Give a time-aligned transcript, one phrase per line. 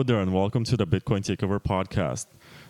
[0.00, 2.24] Hello there, and welcome to the Bitcoin Takeover podcast.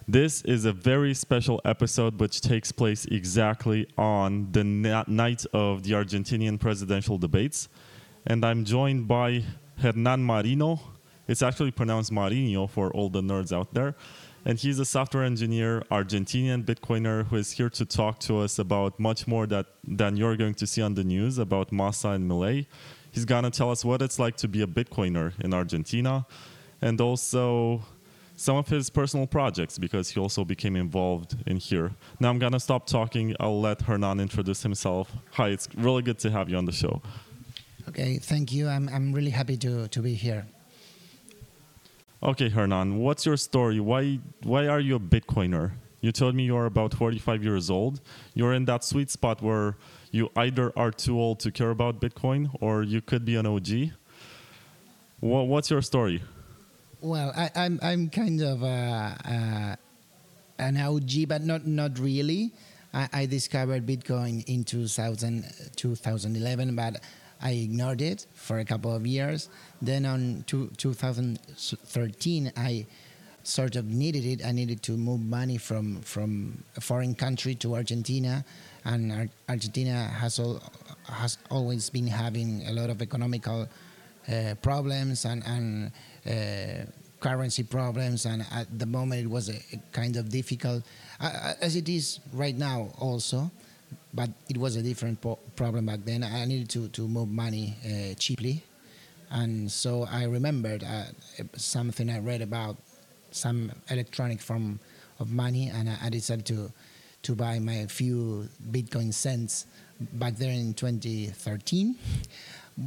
[0.08, 5.84] This is a very special episode which takes place exactly on the na- night of
[5.84, 7.68] the Argentinian presidential debates.
[8.26, 9.44] And I'm joined by
[9.78, 10.80] Hernan Marino.
[11.28, 13.94] It's actually pronounced Marino for all the nerds out there.
[14.44, 18.98] And he's a software engineer, Argentinian Bitcoiner, who is here to talk to us about
[18.98, 22.66] much more that, than you're going to see on the news about Massa and Milei.
[23.12, 26.26] He's going to tell us what it's like to be a Bitcoiner in Argentina
[26.82, 27.82] and also
[28.36, 31.92] some of his personal projects because he also became involved in here.
[32.20, 33.36] Now I'm going to stop talking.
[33.38, 35.12] I'll let Hernan introduce himself.
[35.32, 37.02] Hi, it's really good to have you on the show.
[37.88, 38.68] Okay, thank you.
[38.68, 40.46] I'm, I'm really happy to, to be here.
[42.22, 43.78] Okay, Hernan, what's your story?
[43.78, 45.72] Why, why are you a Bitcoiner?
[46.00, 48.00] You told me you're about 45 years old.
[48.32, 49.76] You're in that sweet spot where
[50.12, 53.90] you either are too old to care about Bitcoin or you could be an OG.
[55.20, 56.22] What's your story?
[57.02, 58.66] Well, I, am I'm, I'm kind of uh,
[59.24, 59.76] uh,
[60.58, 62.52] an OG, but not not really.
[62.92, 67.00] I, I, discovered Bitcoin in 2000, 2011, but
[67.40, 69.48] I ignored it for a couple of years.
[69.80, 72.84] Then on two, 2013, I
[73.44, 74.44] sort of needed it.
[74.44, 78.44] I needed to move money from from a foreign country to Argentina,
[78.84, 80.60] and Ar- Argentina has all,
[81.04, 83.66] has always been having a lot of economical
[84.28, 85.92] uh, problems and and
[86.26, 86.84] uh,
[87.20, 90.82] currency problems, and at the moment it was a, a kind of difficult,
[91.20, 93.50] uh, as it is right now also.
[94.12, 96.24] But it was a different po- problem back then.
[96.24, 98.62] I needed to, to move money uh, cheaply,
[99.30, 101.04] and so I remembered uh,
[101.56, 102.76] something I read about
[103.30, 104.80] some electronic form
[105.20, 106.72] of money, and I, I decided to
[107.22, 109.66] to buy my few Bitcoin cents
[110.14, 111.94] back there in 2013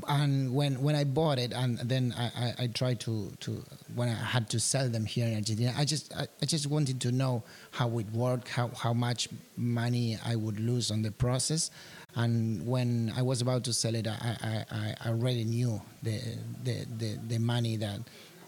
[0.08, 3.64] and when when I bought it, and then I, I, I, tried to, to
[3.96, 7.00] when I had to sell them here in Argentina, I just I, I, just wanted
[7.02, 11.72] to know how it worked, how how much money I would lose on the process,
[12.16, 16.20] and when I was about to sell it, I I, I already knew the,
[16.64, 18.00] the the the money that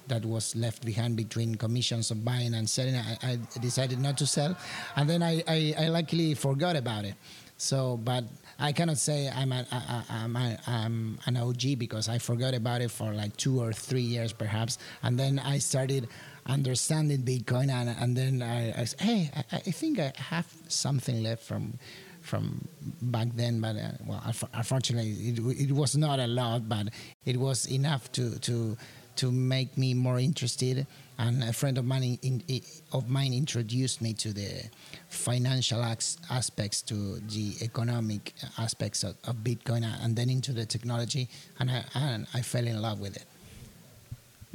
[0.07, 2.95] that was left behind between commissions of buying and selling.
[2.95, 4.55] I, I decided not to sell,
[4.95, 7.15] and then I, I, I luckily forgot about it.
[7.57, 8.25] So, but
[8.59, 9.65] I cannot say I'm, a,
[10.09, 14.01] I'm, a, I'm an OG because I forgot about it for like two or three
[14.01, 16.09] years perhaps, and then I started
[16.45, 21.23] understanding Bitcoin, and, and then I, I said, hey, I, I, think I have something
[21.23, 21.79] left from
[22.21, 22.67] from
[23.03, 24.21] back then, but uh, well,
[24.53, 26.87] unfortunately, it, it was not a lot, but
[27.23, 28.77] it was enough to to
[29.17, 30.85] to make me more interested.
[31.17, 32.61] And a friend of mine in, in,
[32.91, 34.69] of mine introduced me to the
[35.09, 41.29] financial aspects, to the economic aspects of, of, Bitcoin, uh, and then into the technology,
[41.59, 43.25] and I, and I fell in love with it.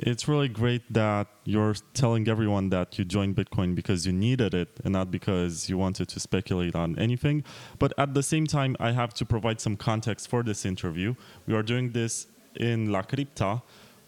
[0.03, 4.69] It's really great that you're telling everyone that you joined Bitcoin because you needed it
[4.83, 7.45] and not because you wanted to speculate on anything.
[7.79, 11.17] But at the same time, I have to provide some context for this interview.
[11.47, 13.61] We are doing this in La Crypta,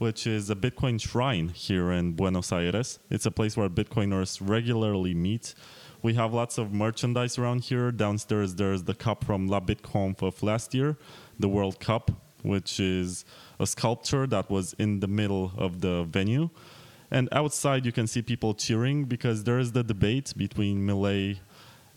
[0.03, 2.99] which is a Bitcoin shrine here in Buenos Aires.
[3.09, 5.55] It's a place where Bitcoiners regularly meet.
[6.03, 7.93] We have lots of merchandise around here.
[7.93, 10.97] Downstairs, there's the cup from La BitConf of last year,
[11.39, 12.11] the World Cup,
[12.43, 13.25] which is
[13.61, 16.51] a sculpture that was in the middle of the venue.
[17.13, 21.39] And outside, you can see people cheering because there is the debate between Milei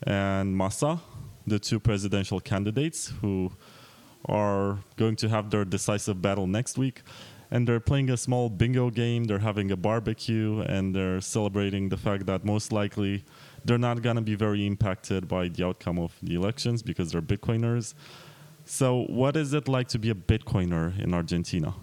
[0.03, 0.99] and Massa,
[1.47, 3.51] the two presidential candidates who
[4.27, 7.01] are going to have their decisive battle next week
[7.55, 9.23] and they're playing a small bingo game.
[9.23, 13.23] They're having a barbecue, and they're celebrating the fact that most likely
[13.63, 17.21] they're not going to be very impacted by the outcome of the elections because they're
[17.21, 17.93] Bitcoiners.
[18.65, 21.73] So, what is it like to be a Bitcoiner in Argentina?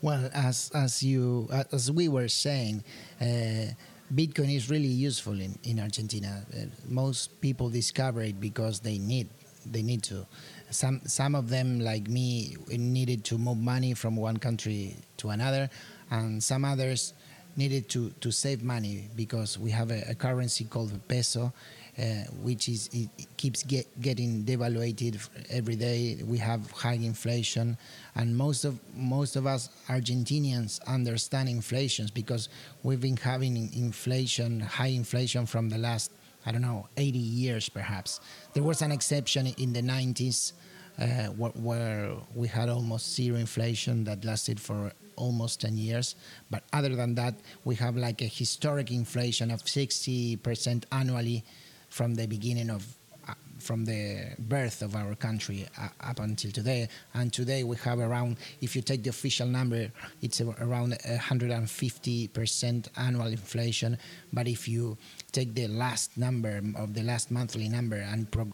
[0.00, 2.82] Well, as as you as we were saying.
[3.20, 3.74] Uh,
[4.12, 6.44] Bitcoin is really useful in, in Argentina.
[6.52, 9.30] Uh, most people discover it because they need
[9.64, 10.26] they need to
[10.72, 15.70] some some of them like me needed to move money from one country to another
[16.10, 17.14] and some others
[17.56, 21.52] needed to, to save money because we have a, a currency called peso
[21.98, 22.02] uh,
[22.42, 27.76] which is it, keeps get, getting devaluated every day we have high inflation
[28.14, 32.48] and most of most of us Argentinians understand inflations because
[32.82, 36.10] we've been having inflation high inflation from the last
[36.44, 38.20] I don't know, 80 years perhaps.
[38.52, 40.52] There was an exception in the 90s
[40.98, 46.16] uh, where, we had almost zero inflation that lasted for almost 10 years.
[46.50, 47.34] But other than that,
[47.64, 51.44] we have like a historic inflation of 60% annually
[51.88, 52.86] from the beginning of
[53.28, 56.88] uh, from the birth of our country uh, up until today.
[57.14, 63.26] And today we have around, if you take the official number, it's around 150% annual
[63.26, 63.98] inflation.
[64.32, 64.98] But if you
[65.30, 68.44] take the last number of the last monthly number and uh,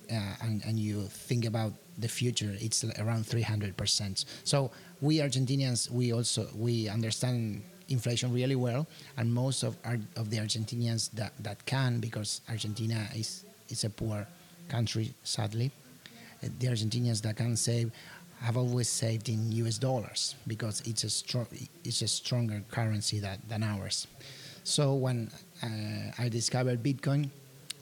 [0.43, 4.25] and, and you think about the future, it's around 300%.
[4.45, 8.87] So we Argentinians, we also we understand inflation really well,
[9.17, 13.91] and most of our, of the Argentinians that, that can, because Argentina is is a
[13.91, 14.27] poor
[14.69, 15.71] country, sadly.
[16.41, 17.91] The Argentinians that can save
[18.41, 19.79] have always saved in U.S.
[19.79, 21.47] dollars because it's a strong,
[21.85, 24.07] it's a stronger currency that, than ours.
[24.63, 25.31] So when
[25.63, 27.31] uh, I discovered Bitcoin,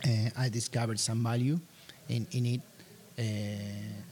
[0.05, 1.59] uh, I discovered some value
[2.09, 2.61] in in it.
[3.19, 3.23] Uh,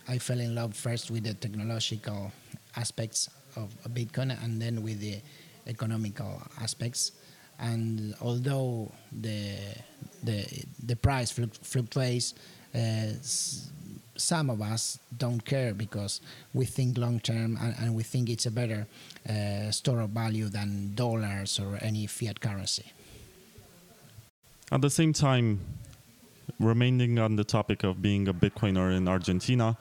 [0.09, 2.33] I fell in love first with the technological
[2.77, 5.21] aspects of Bitcoin and then with the
[5.67, 7.13] economical aspects.
[7.59, 9.57] And although the
[10.23, 10.45] the
[10.85, 12.35] the price fluctuates,
[12.75, 13.13] uh,
[14.17, 16.21] some of us don't care because
[16.53, 18.87] we think long term and, and, we think it's a better
[19.29, 22.93] uh, store of value than dollars or any fiat currency.
[24.71, 25.61] At the same time,
[26.59, 29.77] remaining on the topic of being a Bitcoiner in Argentina,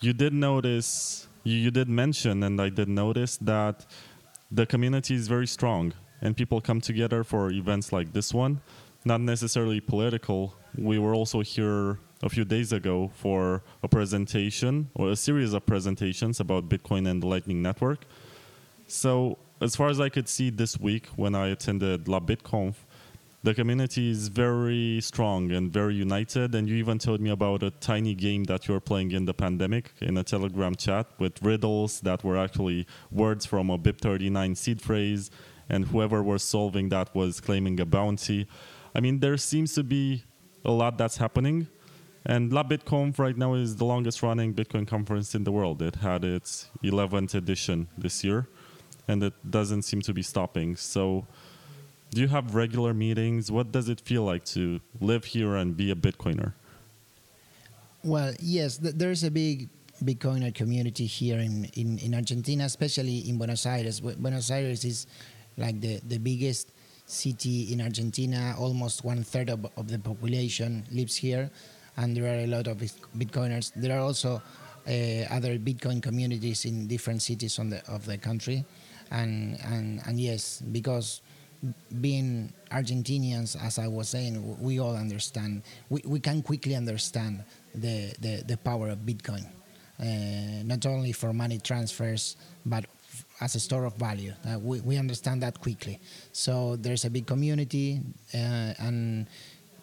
[0.00, 3.86] you did notice, you, you did mention, and I did notice that
[4.50, 8.60] the community is very strong and people come together for events like this one,
[9.04, 10.54] not necessarily political.
[10.76, 15.66] We were also here a few days ago for a presentation or a series of
[15.66, 18.06] presentations about Bitcoin and the Lightning Network.
[18.86, 22.74] So, as far as I could see this week when I attended La BitConf,
[23.44, 26.54] the community is very strong and very united.
[26.54, 29.92] And you even told me about a tiny game that you're playing in the pandemic
[30.00, 35.30] in a Telegram chat with riddles that were actually words from a BIP39 seed phrase.
[35.68, 38.46] And whoever was solving that was claiming a bounty.
[38.94, 40.24] I mean, there seems to be
[40.64, 41.66] a lot that's happening.
[42.24, 45.82] And La BitConf right now is the longest running Bitcoin conference in the world.
[45.82, 48.46] It had its 11th edition this year,
[49.08, 50.76] and it doesn't seem to be stopping.
[50.76, 51.26] So,
[52.12, 53.50] do you have regular meetings?
[53.50, 56.52] What does it feel like to live here and be a Bitcoiner?
[58.04, 59.68] Well, yes, th- there's a big
[60.04, 64.00] Bitcoiner community here in, in, in Argentina, especially in Buenos Aires.
[64.00, 65.06] Buenos Aires is
[65.56, 66.68] like the, the biggest
[67.06, 68.54] city in Argentina.
[68.58, 71.50] Almost one third of, of the population lives here,
[71.96, 72.76] and there are a lot of
[73.16, 73.72] Bitcoiners.
[73.74, 74.42] There are also
[74.86, 74.90] uh,
[75.30, 78.64] other Bitcoin communities in different cities on the, of the country.
[79.10, 81.22] And, and, and yes, because
[82.00, 85.62] being Argentinians, as I was saying, we all understand.
[85.90, 87.44] We, we can quickly understand
[87.74, 89.46] the, the, the power of Bitcoin,
[90.00, 92.36] uh, not only for money transfers,
[92.66, 92.84] but
[93.40, 94.32] as a store of value.
[94.44, 96.00] Uh, we, we understand that quickly.
[96.32, 98.00] So there's a big community,
[98.34, 99.26] uh, and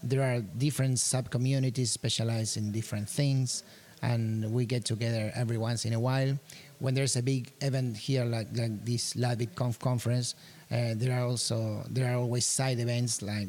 [0.03, 3.63] there are different sub communities specialized in different things,
[4.01, 6.38] and we get together every once in a while.
[6.79, 10.36] When there's a big event here, like, like this La BitConf conference,
[10.71, 13.47] uh, there are also there are always side events like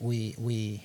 [0.00, 0.84] we we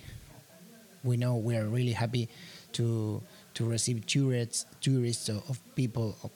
[1.04, 2.30] we know we are really happy
[2.74, 3.22] to
[3.54, 6.32] to receive tourists tourists of, of people of,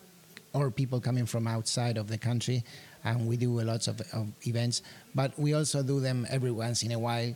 [0.54, 2.64] or people coming from outside of the country
[3.04, 4.82] and we do a lot of, of events.
[5.16, 7.34] But we also do them every once in a while.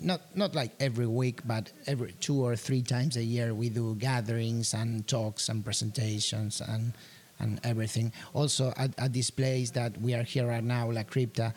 [0.00, 3.94] Not not like every week but every two or three times a year we do
[3.94, 6.92] gatherings and talks and presentations and
[7.40, 8.12] and everything.
[8.32, 11.52] Also, at, at this place that we are here right now, La Crypta,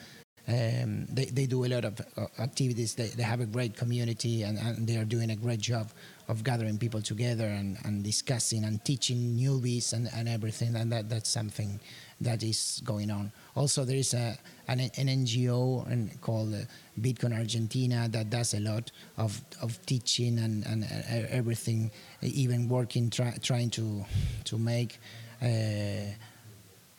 [0.46, 2.96] um, they, they do a lot of uh, activities.
[2.96, 5.90] They, they have a great community and, and they are doing a great job
[6.28, 10.76] of gathering people together and, and discussing and teaching newbies and, and everything.
[10.76, 11.80] And that, that's something
[12.20, 13.32] that is going on.
[13.56, 14.38] Also, there is a,
[14.68, 16.60] an, an NGO and called uh,
[17.00, 21.90] Bitcoin Argentina that does a lot of, of teaching and, and uh, everything,
[22.22, 24.06] even working, try, trying to,
[24.44, 25.00] to make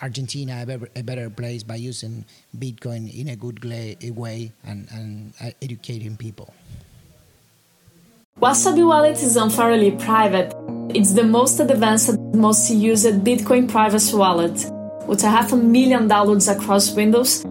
[0.00, 2.24] Argentina a better, a better, place by using
[2.56, 6.52] Bitcoin in a good way and, and uh, educating people.
[8.40, 10.52] Wasabi Wallet is unfairly private.
[10.90, 14.66] It's the most advanced, most used Bitcoin privacy wallet,
[15.06, 17.44] with a half a million downloads across Windows,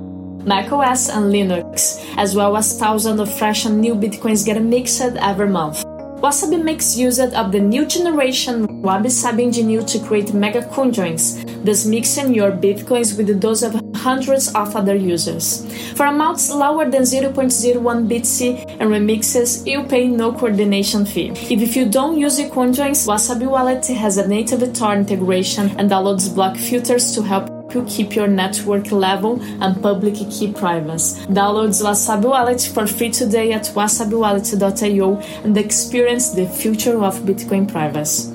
[0.46, 5.50] macOS, and Linux, as well as thousands of fresh and new Bitcoins get mixed every
[5.50, 5.84] month.
[6.24, 12.34] Wasabi makes use of the new generation WabiSabi engine to create mega coinjoins, thus mixing
[12.34, 15.68] your bitcoins with those of hundreds of other users.
[15.98, 21.34] For amounts lower than 0.01 BTC and remixes, you pay no coordination fee.
[21.50, 26.34] If you don't use the coinjoins, Wasabi Wallet has a native Tor integration and downloads
[26.34, 30.84] block filters to help you keep your network level and public key private.
[31.30, 38.30] Download Wasabi Wallet for free today at wasabiwallet.io and experience the future of Bitcoin privacy.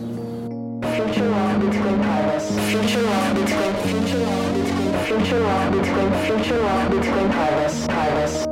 [0.94, 2.60] Future of Bitcoin privacy.
[2.70, 3.72] Future of Bitcoin.
[3.88, 5.04] Future of Bitcoin.
[5.06, 6.10] Future of Bitcoin.
[6.26, 7.86] Future of Bitcoin privacy.
[7.86, 8.44] Privacy.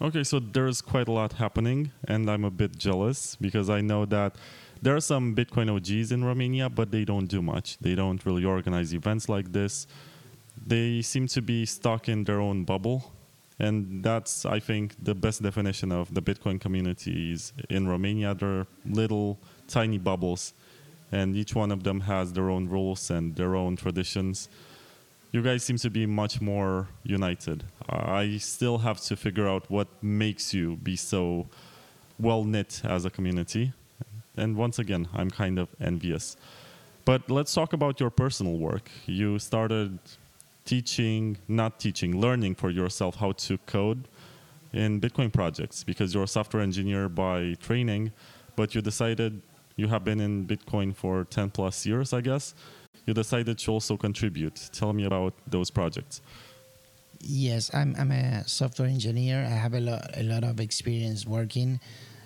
[0.00, 4.04] Okay, so there's quite a lot happening, and I'm a bit jealous because I know
[4.06, 4.34] that
[4.82, 7.78] there are some Bitcoin OGs in Romania, but they don't do much.
[7.78, 9.86] They don't really organize events like this.
[10.66, 13.12] They seem to be stuck in their own bubble.
[13.58, 18.34] And that's, I think, the best definition of the Bitcoin communities in Romania.
[18.34, 20.52] They're little, tiny bubbles,
[21.12, 24.48] and each one of them has their own rules and their own traditions
[25.32, 27.64] you guys seem to be much more united.
[27.88, 31.48] I still have to figure out what makes you be so
[32.18, 33.72] well knit as a community.
[34.36, 36.36] And once again, I'm kind of envious.
[37.04, 38.90] But let's talk about your personal work.
[39.06, 39.98] You started
[40.64, 44.08] teaching, not teaching, learning for yourself how to code
[44.72, 48.12] in Bitcoin projects because you're a software engineer by training,
[48.56, 49.42] but you decided
[49.76, 52.54] you have been in Bitcoin for 10 plus years, I guess
[53.06, 54.70] you decided to also contribute.
[54.72, 56.20] Tell me about those projects.
[57.20, 59.44] Yes, I'm, I'm a software engineer.
[59.44, 61.80] I have a lot, a lot of experience working.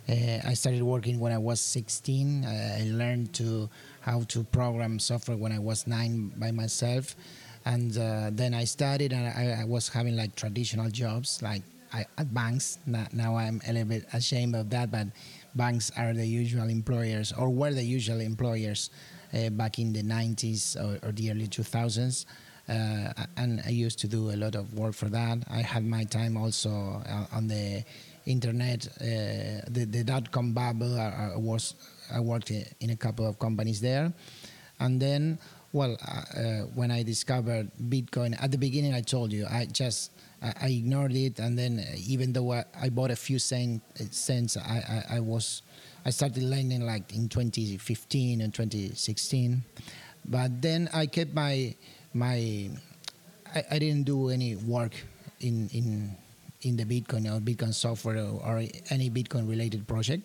[0.08, 2.44] Uh, I started working when I was 16.
[2.44, 3.68] I, I learned to
[4.00, 7.16] how to program software when I was nine by myself,
[7.64, 12.06] and uh, then I studied and I, I, was having like traditional jobs like I,
[12.18, 12.78] at banks.
[12.86, 15.08] Now, now I'm a little bit ashamed of that, but
[15.56, 18.90] banks are the usual employers or were the usual employers
[19.34, 22.26] uh, back in the 90s or, or the early 2000s.
[22.68, 25.38] Uh, and I used to do a lot of work for that.
[25.48, 27.84] I had my time also uh, on the
[28.26, 30.98] internet, uh, the, the dot com bubble.
[30.98, 31.74] I, I, was
[32.12, 34.12] I worked in a couple of companies there,
[34.78, 35.38] and then
[35.72, 36.42] well, uh, uh,
[36.74, 40.10] when I discovered Bitcoin at the beginning, I told you I just
[40.42, 45.16] I, ignored it, and then even though I, I bought a few cents, I, I,
[45.16, 45.62] I was
[46.04, 49.64] I started learning like in 2015 and 2016,
[50.24, 51.74] but then I kept my
[52.14, 52.70] my
[53.54, 54.92] I, I didn't do any work
[55.40, 56.16] in in
[56.62, 60.22] in the Bitcoin or Bitcoin software or, any Bitcoin related project.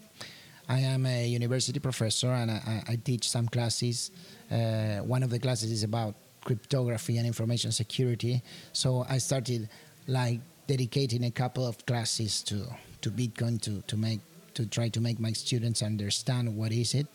[0.69, 4.11] I am a university professor and I, I teach some classes.
[4.49, 8.41] Uh, one of the classes is about cryptography and information security.
[8.73, 9.69] So I started
[10.07, 12.65] like dedicating a couple of classes to,
[13.01, 14.21] to Bitcoin to, to make
[14.53, 17.07] to try to make my students understand what is it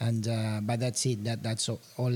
[0.00, 2.12] and uh, but that's it that that's all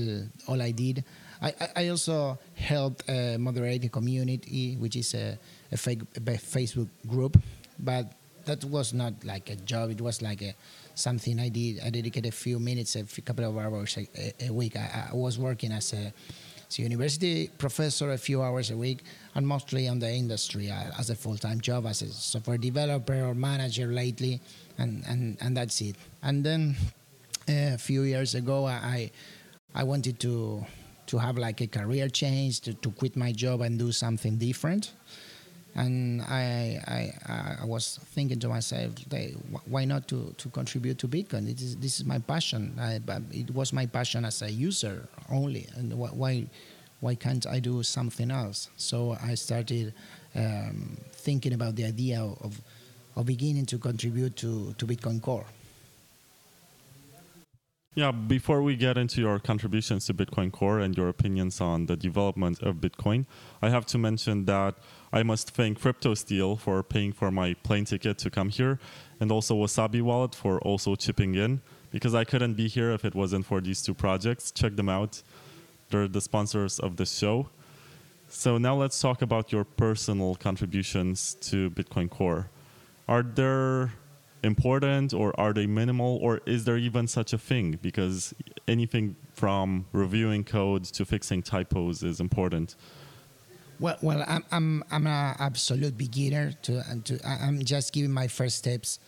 [0.47, 1.03] all i did
[1.41, 5.37] i, I also helped uh, moderate a community which is a,
[5.71, 7.37] a, fake, a facebook group
[7.79, 8.11] but
[8.45, 9.89] that was not like a job.
[9.89, 10.53] It was like a
[10.97, 14.77] something i did i dedicated a few minutes a couple of hours a, a week.
[14.77, 16.13] I, I was working as a
[16.69, 19.03] so university professor a few hours a week,
[19.35, 23.35] and mostly on the industry uh, as a full-time job as a software developer or
[23.35, 24.39] manager lately,
[24.77, 25.95] and and and that's it.
[26.23, 26.75] And then
[27.49, 29.11] uh, a few years ago, I
[29.75, 30.65] I wanted to
[31.07, 34.93] to have like a career change to, to quit my job and do something different
[35.75, 41.07] and I, I, I was thinking to myself, hey, why not to, to contribute to
[41.07, 41.45] Bitcoin?
[41.45, 42.77] This is, this is my passion.
[42.79, 42.99] I,
[43.31, 46.45] it was my passion as a user only, and why,
[47.01, 48.69] why can't I do something else?
[48.77, 49.93] So I started
[50.33, 52.61] um, thinking about the idea of,
[53.17, 55.45] of beginning to contribute to, to Bitcoin Core.
[57.97, 61.95] Yeah, before we get into your contributions to Bitcoin Core and your opinions on the
[61.95, 63.25] development of Bitcoin,
[63.61, 64.75] I have to mention that
[65.13, 68.79] I must thank CryptoSteel for paying for my plane ticket to come here,
[69.21, 73.15] and also Wasabi Wallet for also chipping in, because I couldn't be here if it
[73.15, 74.51] wasn't for these two projects.
[74.51, 75.23] Check them out,
[75.89, 77.47] they're the sponsors of the show.
[78.27, 82.49] So now let's talk about your personal contributions to Bitcoin Core.
[83.07, 83.93] Are there
[84.45, 87.77] important or are they minimal or is there even such a thing?
[87.81, 88.33] Because
[88.67, 92.75] anything from reviewing code to fixing typos is important.
[93.79, 98.57] Well well i'm i'm i'm an absolute beginner to, to i'm just giving my first
[98.57, 98.99] steps.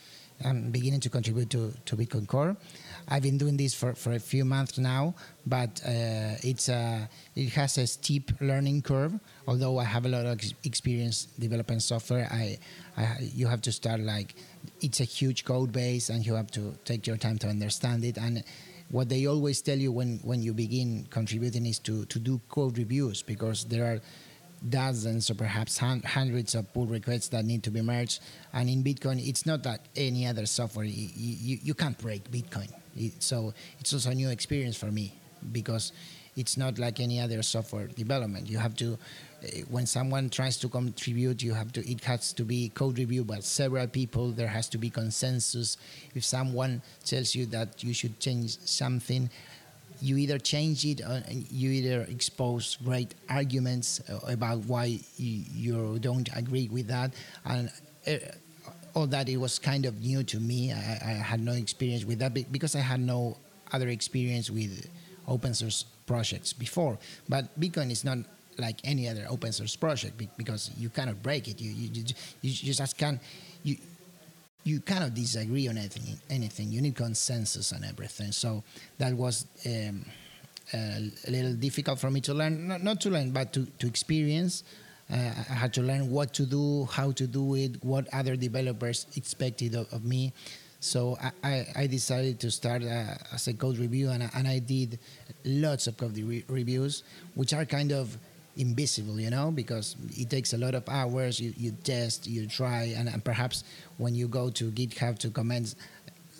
[0.43, 2.57] I'm beginning to contribute to to bitcoin core.
[3.09, 5.15] I've been doing this for, for a few months now,
[5.45, 9.17] but uh, it's a, it has a steep learning curve.
[9.47, 12.57] Although I have a lot of experience developing software, I,
[12.97, 14.35] I you have to start like
[14.81, 18.17] it's a huge code base, and you have to take your time to understand it.
[18.17, 18.43] And
[18.89, 22.77] what they always tell you when, when you begin contributing is to, to do code
[22.77, 23.99] reviews because there are
[24.69, 28.21] dozens or perhaps hundreds of pull requests that need to be merged.
[28.53, 30.85] And in Bitcoin, it's not like any other software.
[30.85, 32.71] You, you, you can't break Bitcoin.
[32.95, 35.13] It, so it's also a new experience for me
[35.51, 35.91] because
[36.37, 38.47] it's not like any other software development.
[38.47, 41.89] You have to, uh, when someone tries to contribute, you have to.
[41.89, 44.31] It has to be code review by several people.
[44.31, 45.77] There has to be consensus.
[46.13, 49.29] If someone tells you that you should change something,
[49.99, 56.29] you either change it or you either expose great arguments uh, about why you, don't
[56.35, 57.11] agree with that
[57.45, 57.71] and
[58.07, 58.11] uh,
[58.93, 62.33] all that it was kind of new to me I had no experience with that
[62.51, 63.37] because i had no
[63.71, 64.87] other experience with
[65.27, 66.97] open source projects before
[67.29, 68.17] but bitcoin is not
[68.57, 72.03] like any other open source project because you cannot break it you, you,
[72.41, 73.19] you, just can't
[73.63, 73.77] you,
[74.67, 76.19] you cannot disagree on anything.
[76.29, 78.33] Anything you need consensus on everything.
[78.33, 78.63] So
[78.97, 80.05] that was um,
[80.73, 82.67] a, a little difficult for me to learn.
[82.67, 84.63] Not, not to learn, but to to experience.
[85.09, 85.15] Uh,
[85.49, 89.73] I had to learn what to do, how to do it, what other developers expected
[89.73, 90.33] of, of me.
[90.79, 94.59] So I, I, decided to start uh, as a code review, and, I- and I
[94.59, 94.99] did
[95.43, 97.03] lots of code re- reviews,
[97.33, 98.15] which are kind of
[98.57, 101.39] invisible, you know, because it takes a lot of hours.
[101.39, 103.63] You, you test, you try, and, and perhaps
[103.97, 105.73] when you go to GitHub to comment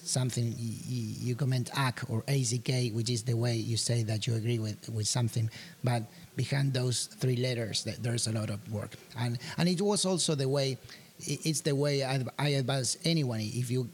[0.04, 4.36] something, you, you comment ACK or AZK, which is the way you say that you
[4.36, 5.50] agree with, with something.
[5.84, 6.04] But
[6.36, 8.92] behind those three letters, there's a lot of work.
[9.18, 10.78] And, and it was also the way,
[11.20, 13.42] it's the way I, I advise anyone.
[13.42, 13.90] If you,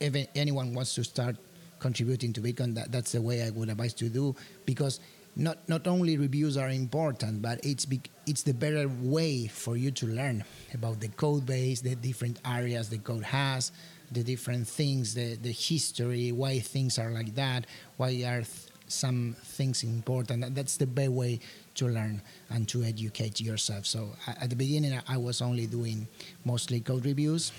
[0.00, 1.36] if anyone wants to start
[1.78, 4.34] contributing to Bitcoin, that, that's the way I would advise to do
[4.66, 5.00] because
[5.34, 9.90] not not only reviews are important, but it's bec it's the better way for you
[9.92, 13.72] to learn about the code base, the different areas the code has,
[14.12, 17.66] the different things, the the history, why things are like that,
[17.96, 20.42] why are th some things important.
[20.42, 21.40] That- That's the best way
[21.76, 23.86] to learn and to educate yourself.
[23.86, 26.06] So at the beginning, I was only doing
[26.44, 27.52] mostly code reviews,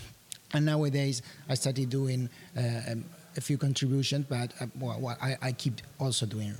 [0.53, 5.51] and nowadays I started doing uh, um, a few contributions, but uh, well, I, I
[5.51, 6.53] keep also doing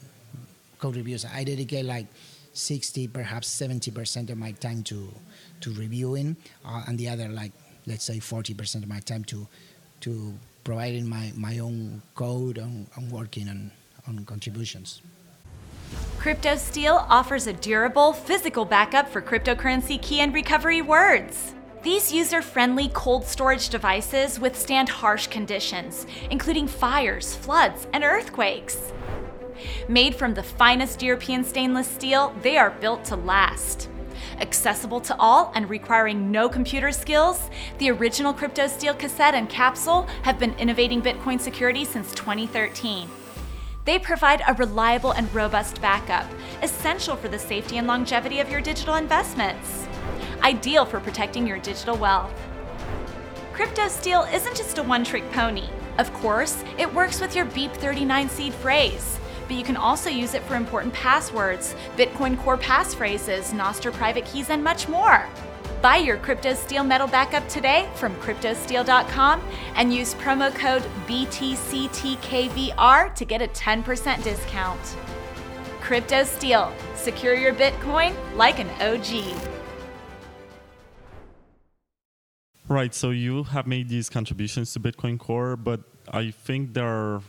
[0.80, 1.26] code reviews.
[1.26, 2.08] I dedicate like
[2.54, 5.10] 60, perhaps 70% of my time to
[5.62, 7.52] to reviewing, uh, and the other like
[7.86, 9.48] let's say 40% of my time to
[10.02, 13.72] to providing my, my own code and, and working on,
[14.08, 15.02] on contributions.
[16.20, 21.54] CryptoSteel offers a durable, physical backup for cryptocurrency key and recovery words.
[21.84, 28.94] These user friendly cold storage devices withstand harsh conditions, including fires, floods, and earthquakes.
[29.90, 33.90] Made from the finest European stainless steel, they are built to last.
[34.40, 40.40] Accessible to all and requiring no computer skills, the original CryptoSteel cassette and capsule have
[40.40, 43.10] been innovating Bitcoin security since 2013.
[43.84, 48.62] They provide a reliable and robust backup, essential for the safety and longevity of your
[48.62, 49.86] digital investments.
[50.42, 52.34] Ideal for protecting your digital wealth.
[53.54, 55.70] CryptoSteel isn't just a one trick pony.
[56.00, 60.44] Of course, it works with your BIP39 seed phrase, but you can also use it
[60.44, 65.28] for important passwords, Bitcoin core passphrases, Nostr private keys, and much more.
[65.84, 69.44] Buy your CryptoSteel metal backup today from cryptosteel.com
[69.76, 74.98] and use promo code BTCTKVR to get a 10% discount.
[75.82, 79.53] CryptoSteel, secure your Bitcoin like an OG.
[82.74, 82.92] Right.
[82.96, 85.82] So you have made these contributions to Bitcoin Core, but
[86.12, 87.22] I think there are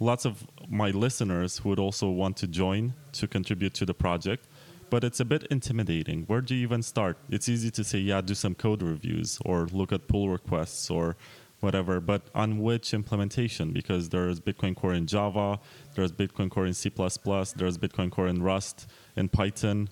[0.00, 4.48] lots of my listeners who would also want to join to contribute to the project.
[4.88, 6.22] But it's a bit intimidating.
[6.28, 7.18] Where do you even start?
[7.28, 11.18] It's easy to say, yeah, do some code reviews or look at pull requests or
[11.60, 13.74] whatever, but on which implementation?
[13.74, 15.60] Because there's Bitcoin Core in Java,
[15.94, 19.90] there's Bitcoin Core in C, there's Bitcoin Core in Rust, in Python.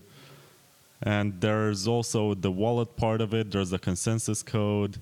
[1.01, 4.99] And there's also the wallet part of it, there's the consensus code,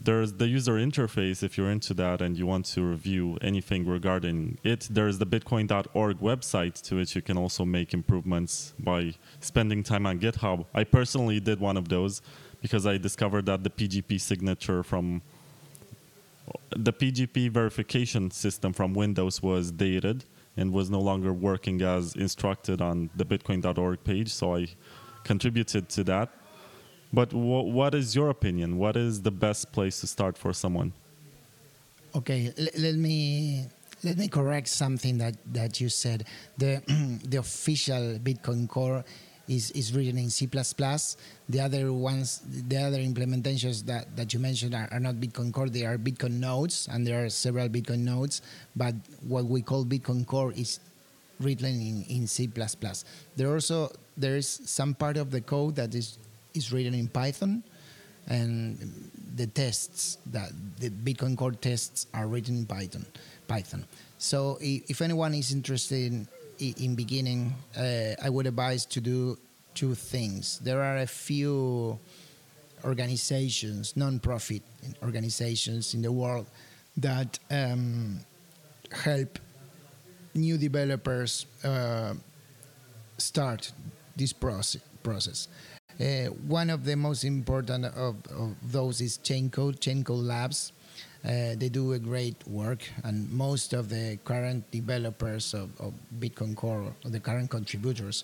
[0.00, 4.58] there's the user interface if you're into that and you want to review anything regarding
[4.62, 4.86] it.
[4.90, 10.20] There's the bitcoin.org website to which you can also make improvements by spending time on
[10.20, 10.66] GitHub.
[10.74, 12.22] I personally did one of those
[12.62, 15.22] because I discovered that the PGP signature from
[16.70, 20.24] the PGP verification system from Windows was dated
[20.56, 24.32] and was no longer working as instructed on the bitcoin.org page.
[24.32, 24.68] So I
[25.24, 26.30] contributed to that.
[27.12, 28.78] But wh- what is your opinion?
[28.78, 30.92] What is the best place to start for someone?
[32.14, 33.66] Okay, l- let me
[34.02, 36.26] let me correct something that, that you said.
[36.58, 36.82] The
[37.24, 39.04] the official Bitcoin Core
[39.48, 40.46] is, is written in C++.
[40.46, 45.68] The other ones, the other implementations that, that you mentioned are, are not Bitcoin Core.
[45.68, 48.42] They are Bitcoin nodes, and there are several Bitcoin nodes.
[48.74, 48.94] But
[49.26, 50.80] what we call Bitcoin Core is
[51.40, 52.50] written in, in C++.
[53.36, 56.18] There also there's some part of the code that is
[56.54, 57.62] is written in Python,
[58.26, 58.78] and
[59.36, 63.04] the tests that the Bitcoin Core tests are written in Python.
[63.46, 63.84] Python.
[64.18, 69.38] So if anyone is interested in in beginning, uh, I would advise to do
[69.74, 70.58] two things.
[70.60, 71.98] There are a few
[72.84, 74.62] organizations, non-profit
[75.02, 76.46] organizations in the world
[76.96, 78.20] that um,
[78.90, 79.38] help
[80.34, 82.14] new developers uh,
[83.18, 83.72] start
[84.16, 84.82] this process.
[85.02, 85.48] process.
[85.98, 90.72] Uh, one of the most important of, of those is Chaincode, Chaincode Labs.
[91.26, 96.54] Uh, they do a great work, and most of the current developers of, of Bitcoin
[96.54, 98.22] Core, or the current contributors,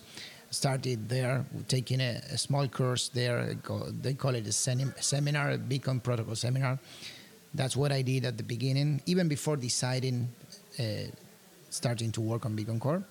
[0.51, 3.55] started there, taking a, a small course there.
[4.01, 6.79] They call, it a seminar, a Bitcoin Protocol seminar.
[7.53, 10.29] That's what I did at the beginning, even before deciding,
[10.79, 10.83] uh,
[11.69, 13.03] starting to work on Bitcoin Core.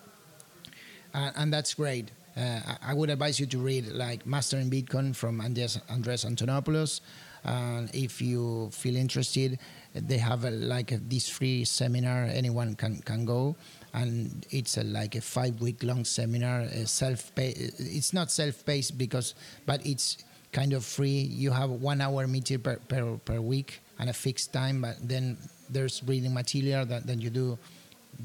[1.13, 2.11] Uh, and that's great.
[2.35, 7.03] Uh, I- I would advise you to read like Mastering Bitcoin from Andreas, Andreas Antonopoulos.
[7.45, 9.59] And if you feel interested,
[9.95, 12.25] they have a, like a, this free seminar.
[12.25, 13.57] Anyone can, can go,
[13.93, 16.67] and it's a, like a five week long seminar.
[16.87, 17.55] Self pay.
[17.79, 19.35] It's not self paced because,
[19.67, 21.21] but it's kind of free.
[21.21, 24.83] You have one hour meeting per, per, per week and a fixed time.
[24.83, 25.37] But then
[25.69, 27.59] there's reading material that, that you do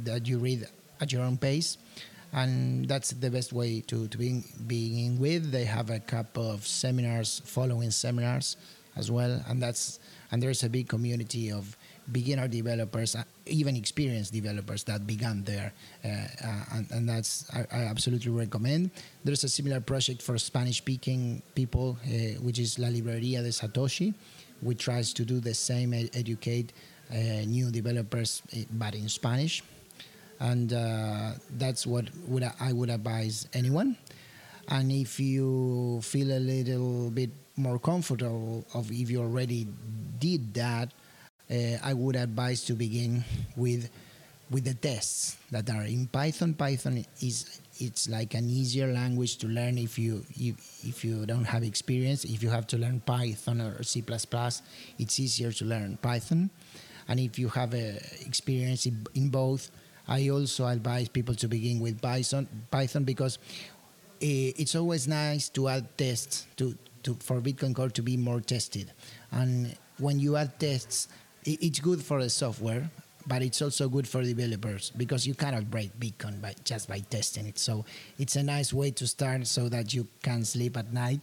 [0.03, 0.67] that you read
[1.01, 1.77] at your own pace
[2.33, 6.65] and that's the best way to, to be being with they have a couple of
[6.67, 8.57] seminars following seminars
[8.97, 9.41] as well.
[9.47, 9.99] And that's
[10.31, 11.77] and there's a big community of
[12.11, 15.73] beginner developers uh, even experienced developers that began there.
[16.03, 18.91] Uh, uh, and, and that's I, I absolutely recommend.
[19.23, 24.13] There's a similar project for spanish speaking people uh, which is la librería de satoshi.
[24.61, 26.73] Which tries to do the same ed- educate
[27.11, 29.63] uh, new developers uh, but in spanish.
[30.39, 30.69] And
[31.57, 33.97] that's what would I, I would advise anyone.
[34.67, 39.67] And if you feel a little bit more comfortable, of if you already
[40.19, 40.91] did that,
[41.49, 43.23] uh, I would advise to begin
[43.55, 43.89] with
[44.49, 46.53] with the tests that are in Python.
[46.53, 51.45] Python is it's like an easier language to learn if you if, if you don't
[51.45, 52.23] have experience.
[52.23, 54.03] If you have to learn Python or C++,
[54.99, 56.49] it's easier to learn Python.
[57.07, 59.71] And if you have a experience in, in both,
[60.07, 63.39] I also advise people to begin with Python, Python because
[64.21, 68.41] eh, it's always nice to add tests to, to for Bitcoin Core to be more
[68.41, 68.91] tested.
[69.31, 71.07] And when you add tests,
[71.45, 72.89] it's good for the software,
[73.27, 77.45] but it's also good for developers because you cannot break Bitcoin by just by testing
[77.45, 77.59] it.
[77.59, 77.85] So
[78.17, 81.19] it's a nice way to start so that you can sleep at night,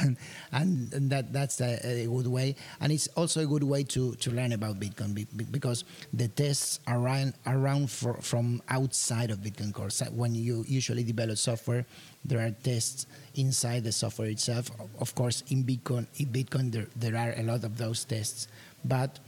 [0.00, 0.16] and,
[0.52, 2.54] and that that's a, a good way.
[2.80, 6.28] And it's also a good way to, to learn about Bitcoin be- be- because the
[6.28, 9.90] tests are around around for, from outside of Bitcoin Core.
[9.90, 11.86] So when you usually develop software,
[12.24, 13.06] there are tests
[13.36, 14.70] inside the software itself.
[15.00, 18.48] Of course, in Bitcoin, in Bitcoin there, there are a lot of those tests,
[18.84, 19.18] but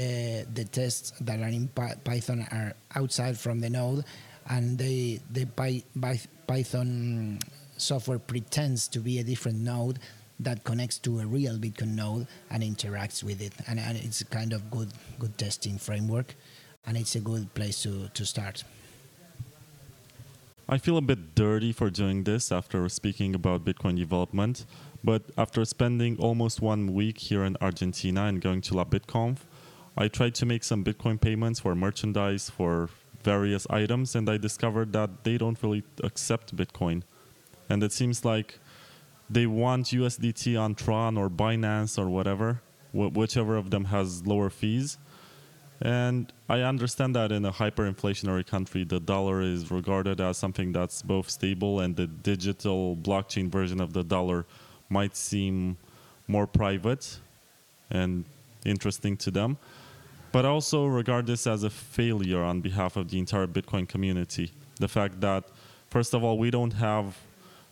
[0.00, 1.68] uh, the tests that are in
[2.04, 4.04] Python are outside from the node,
[4.48, 7.38] and they the Py- Py- Python
[7.76, 9.98] software pretends to be a different node
[10.38, 14.24] that connects to a real Bitcoin node and interacts with it, and, and it's a
[14.24, 16.34] kind of good good testing framework,
[16.86, 18.64] and it's a good place to to start.
[20.72, 24.66] I feel a bit dirty for doing this after speaking about Bitcoin development,
[25.02, 29.38] but after spending almost one week here in Argentina and going to La BitConf,
[29.96, 32.90] I tried to make some Bitcoin payments for merchandise for
[33.22, 37.02] various items, and I discovered that they don't really accept Bitcoin.
[37.68, 38.58] And it seems like
[39.28, 44.50] they want USDT on Tron or Binance or whatever, wh- whichever of them has lower
[44.50, 44.98] fees.
[45.80, 51.00] And I understand that in a hyperinflationary country, the dollar is regarded as something that's
[51.00, 54.46] both stable and the digital blockchain version of the dollar
[54.90, 55.78] might seem
[56.26, 57.18] more private
[57.90, 58.24] and
[58.64, 59.56] interesting to them.
[60.32, 64.52] But also regard this as a failure on behalf of the entire Bitcoin community.
[64.78, 65.44] The fact that,
[65.90, 67.16] first of all, we don't have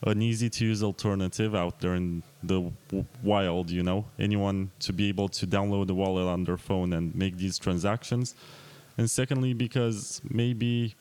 [0.02, 4.92] an easy to use alternative out there in the w- wild, you know, anyone to
[4.92, 8.34] be able to download the wallet on their phone and make these transactions.
[8.96, 10.94] And secondly, because maybe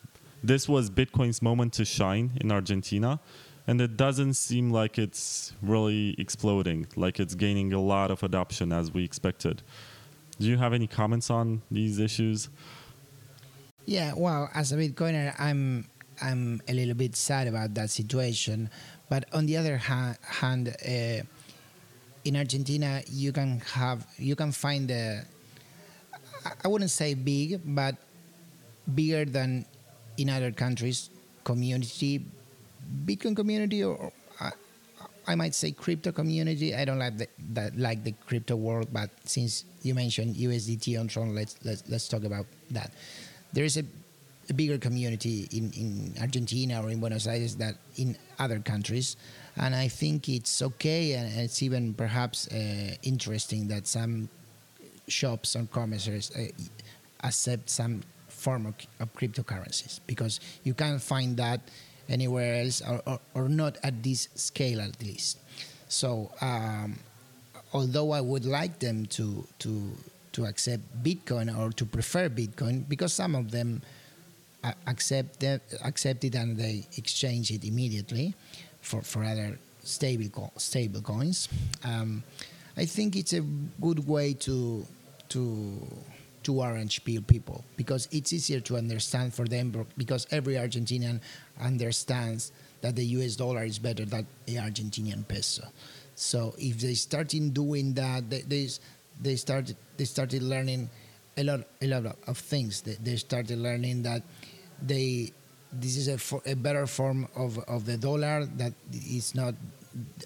[0.43, 3.19] this was Bitcoin's moment to shine in Argentina,
[3.67, 8.71] and it doesn't seem like it's really exploding, like it's gaining a lot of adoption
[8.71, 9.61] as we expected.
[10.39, 12.49] Do you have any comments on these issues?
[13.85, 15.87] Yeah, well, as a Bitcoiner, I'm
[16.21, 18.69] I'm a little bit sad about that situation,
[19.09, 21.21] but on the other ha- hand, uh,
[22.25, 25.23] in Argentina, you can have you can find the
[26.45, 27.95] I- I wouldn't say big, but
[28.93, 29.65] bigger than
[30.17, 31.09] in other countries
[31.43, 32.25] community,
[33.05, 34.11] Bitcoin community, or
[35.27, 36.75] I, might say crypto community.
[36.75, 41.07] I don't like the, that like the crypto world, but since you mentioned USDT on
[41.07, 42.91] Tron, let's let's let's talk about that.
[43.53, 43.83] There is a
[44.49, 49.17] a bigger community in, in Argentina or in Buenos Aires than in other countries.
[49.57, 54.29] And I think it's okay and it's even perhaps uh, interesting that some
[55.07, 56.51] shops or commerces uh,
[57.23, 61.59] accept some form of, of cryptocurrencies because you can't find that
[62.09, 65.39] anywhere else or, or, or not at this scale at least.
[65.89, 66.99] So um,
[67.73, 69.91] although I would like them to to
[70.33, 73.81] to accept Bitcoin or to prefer Bitcoin because some of them
[74.85, 78.33] accept that, accept it and they exchange it immediately
[78.81, 81.49] for, for other stable co- stable coins.
[81.83, 82.23] Um,
[82.75, 83.41] I think it's a
[83.81, 84.85] good way to
[85.29, 85.87] to
[86.47, 91.19] to orange peel people because it's easier to understand for them because every Argentinian
[91.59, 95.67] understands that the US dollar is better than the Argentinian peso.
[96.15, 98.69] So if they started doing that, they they,
[99.21, 100.89] they started they started learning
[101.35, 102.79] a lot a lot of things.
[102.79, 104.23] They, they started learning that
[104.81, 105.33] they
[105.73, 109.53] this is a, for, a better form of, of the dollar that is not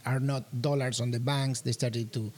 [0.05, 1.61] are not dollars on the banks.
[1.61, 2.31] They started to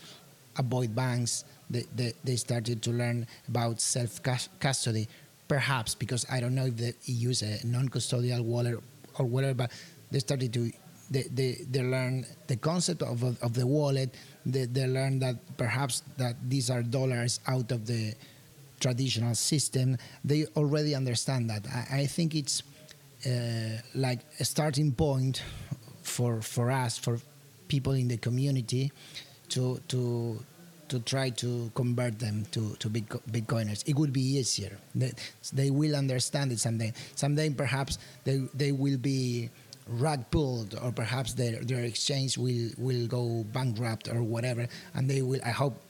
[0.56, 1.43] avoid banks.
[1.69, 4.21] They, they, they started to learn about self
[4.60, 5.08] custody,
[5.47, 8.80] perhaps because I don't know if they use a non-custodial wallet
[9.17, 9.71] or whatever, but
[10.12, 10.71] they started to
[11.12, 14.15] they, they, they learn the concept of, of, of the wallet.
[14.45, 18.13] They, they learn that perhaps that these are dollars out of the
[18.80, 19.97] traditional system.
[20.23, 21.67] They already understand that.
[21.67, 22.63] I, I think it's
[23.26, 25.43] uh, like a starting point
[26.02, 27.19] for for us, for
[27.67, 28.91] people in the community,
[29.49, 30.43] to to
[30.93, 33.82] to try to convert them to to Bitcoiners.
[33.89, 34.77] It would be easier.
[34.93, 35.12] They,
[35.51, 36.93] they will understand it someday.
[37.15, 39.49] Someday, perhaps they they will be
[39.88, 45.23] rug pulled, or perhaps their their exchange will will go bankrupt or whatever, and they
[45.23, 45.41] will.
[45.43, 45.82] I hope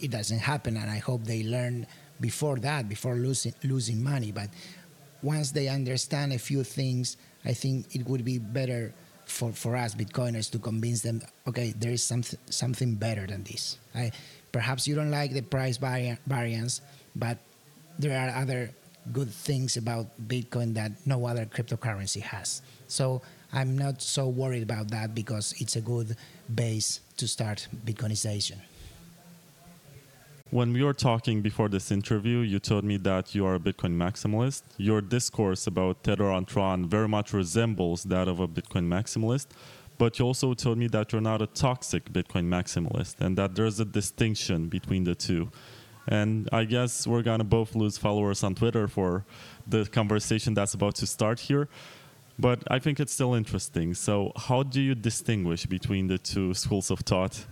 [0.00, 1.86] it doesn't happen, and I hope they learn
[2.20, 4.32] before that, before losing losing money.
[4.32, 4.50] But
[5.22, 8.92] once they understand a few things, I think it would be better
[9.26, 13.78] for, for us Bitcoiners to convince them, okay, there is something something better than this.
[13.94, 14.12] I,
[14.52, 16.80] perhaps you don't like the price vari- variance,
[17.16, 17.38] but
[17.98, 18.70] there are other
[19.12, 22.62] good things about Bitcoin that no other cryptocurrency has.
[22.88, 26.16] So I'm not so worried about that because it's a good
[26.52, 28.58] base to start Bitcoinization.
[30.54, 33.96] When we were talking before this interview, you told me that you are a Bitcoin
[33.96, 34.62] maximalist.
[34.76, 39.46] Your discourse about Tether on Tron very much resembles that of a Bitcoin maximalist.
[39.98, 43.80] But you also told me that you're not a toxic Bitcoin maximalist and that there's
[43.80, 45.50] a distinction between the two.
[46.06, 49.24] And I guess we're going to both lose followers on Twitter for
[49.66, 51.68] the conversation that's about to start here.
[52.38, 53.92] But I think it's still interesting.
[53.94, 57.44] So, how do you distinguish between the two schools of thought?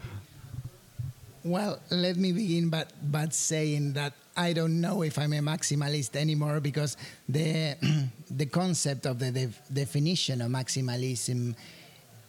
[1.44, 6.14] Well, let me begin by, by saying that I don't know if I'm a maximalist
[6.14, 6.96] anymore because
[7.28, 7.76] the
[8.30, 11.56] the concept of the def- definition of maximalism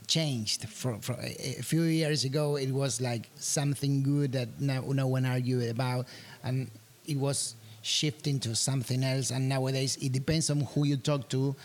[0.07, 0.67] changed.
[0.67, 5.25] For, for a, few years ago, it was like something good that no, no one
[5.25, 6.07] argued about,
[6.43, 6.69] and
[7.05, 9.29] it was shifting to something else.
[9.29, 11.55] And nowadays, it depends on who you talk to.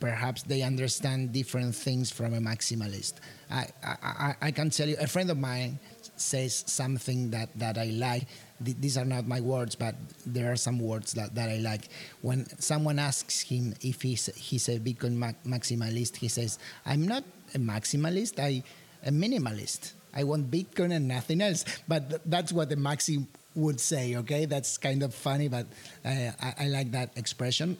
[0.00, 3.14] Perhaps they understand different things from a maximalist.
[3.50, 5.78] I, I, I can tell you, a friend of mine
[6.20, 8.26] says something that, that I like.
[8.64, 9.94] Th- these are not my words, but
[10.26, 11.88] there are some words that, that I like.
[12.22, 17.24] When someone asks him if he's, he's a Bitcoin ma- maximalist, he says, I'm not
[17.54, 18.62] a maximalist, I
[19.04, 19.92] a minimalist.
[20.14, 21.64] I want Bitcoin and nothing else.
[21.86, 24.44] But th- that's what the maxi would say, okay?
[24.46, 25.66] That's kind of funny, but
[26.04, 27.76] uh, I, I like that expression.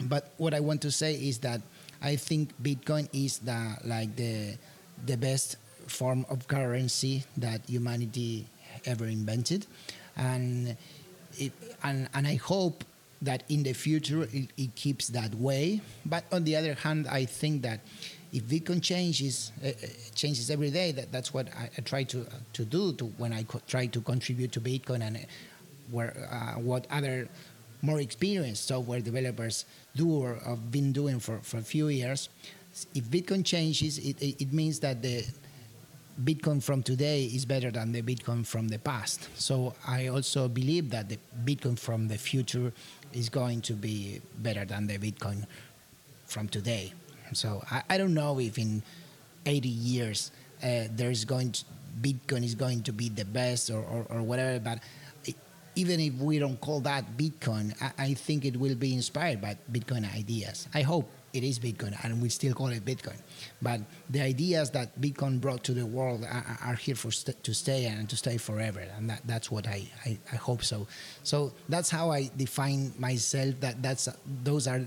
[0.00, 1.60] But what I want to say is that
[2.02, 4.56] I think Bitcoin is the like the
[5.06, 8.46] the best form of currency that humanity
[8.84, 9.66] ever invented,
[10.16, 10.76] and
[11.38, 12.84] it, and and I hope
[13.22, 15.80] that in the future it, it, keeps that way.
[16.04, 17.80] But on the other hand, I think that
[18.32, 19.70] if Bitcoin changes uh,
[20.14, 23.46] changes every day, that, that's what I, I try to to do to when I
[23.66, 25.20] try to contribute to Bitcoin and uh,
[25.90, 27.28] where uh, what other
[27.84, 32.30] more experienced software developers do or have been doing for, for a few years.
[32.94, 35.24] If Bitcoin changes, it, it, it means that the
[36.22, 39.28] Bitcoin from today is better than the Bitcoin from the past.
[39.34, 42.72] So I also believe that the Bitcoin from the future
[43.12, 45.44] is going to be better than the Bitcoin
[46.26, 46.92] from today.
[47.32, 48.82] So I, I don't know if in
[49.44, 50.30] 80 years
[50.62, 51.64] uh, there's going to,
[52.00, 54.78] Bitcoin is going to be the best or, or, or whatever, but
[55.76, 59.56] even if we don't call that Bitcoin, I, I think it will be inspired by
[59.70, 60.68] Bitcoin ideas.
[60.72, 63.18] I hope it is Bitcoin, and we still call it Bitcoin.
[63.60, 67.52] But the ideas that Bitcoin brought to the world are, are here for st- to
[67.52, 70.86] stay and to stay forever, and that, that's what I, I, I hope so.
[71.24, 73.58] So that's how I define myself.
[73.60, 74.08] That that's
[74.44, 74.80] those are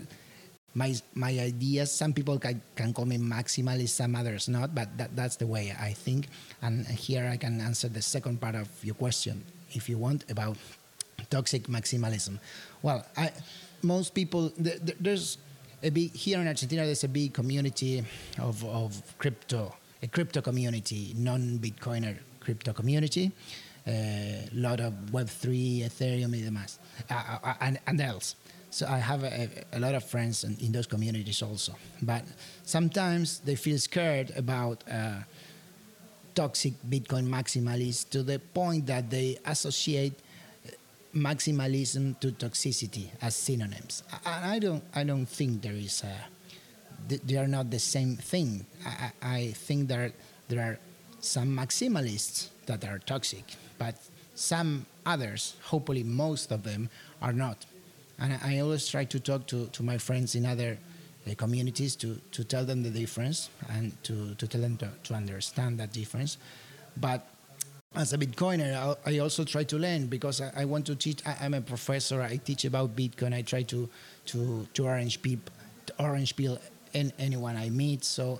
[0.74, 1.92] my my ideas.
[1.92, 5.76] Some people can, can call me maximalist, some others not, but that, that's the way
[5.78, 6.30] I think.
[6.62, 10.58] And here I can answer the second part of your question, if you want, about
[11.30, 12.40] toxic maximalism.
[12.82, 13.32] Well, I,
[13.82, 15.38] most people th- th- there's
[15.84, 16.86] a big here in Argentina.
[16.86, 18.04] There's a big community
[18.40, 23.32] of, of crypto, a crypto community, non-Bitcoiner crypto community.
[23.90, 26.78] A lot of Web three, Ethereum, and demás,
[27.10, 28.36] uh, uh, and, and else.
[28.70, 31.74] So I have a, a lot of friends in, in, those communities also.
[32.02, 32.26] But
[32.64, 35.20] sometimes they feel scared about uh,
[36.36, 40.20] toxic Bitcoin maximalists to the point that they associate
[41.18, 44.04] maximalism to toxicity as synonyms.
[44.26, 46.16] And I don't, I don't think there is a,
[47.08, 48.66] they are not the same thing.
[48.86, 50.12] I, I think there,
[50.48, 50.80] there are
[51.20, 53.44] some maximalists that are toxic,
[53.78, 53.96] but
[54.36, 56.90] some others, hopefully most of them,
[57.22, 57.66] are not.
[58.20, 60.78] And I always try to talk to, to my friends in other
[61.30, 65.14] uh, communities to, to tell them the difference and to, to tell them to, to
[65.14, 66.38] understand that difference.
[66.96, 67.28] But
[67.96, 71.22] as a Bitcoiner, I also try to learn because I, want to teach.
[71.26, 72.22] I, am a professor.
[72.22, 73.34] I teach about Bitcoin.
[73.34, 73.90] I try to
[74.28, 75.54] to to orange people,
[75.88, 76.60] to orange peel
[76.94, 78.04] in anyone I meet.
[78.04, 78.40] So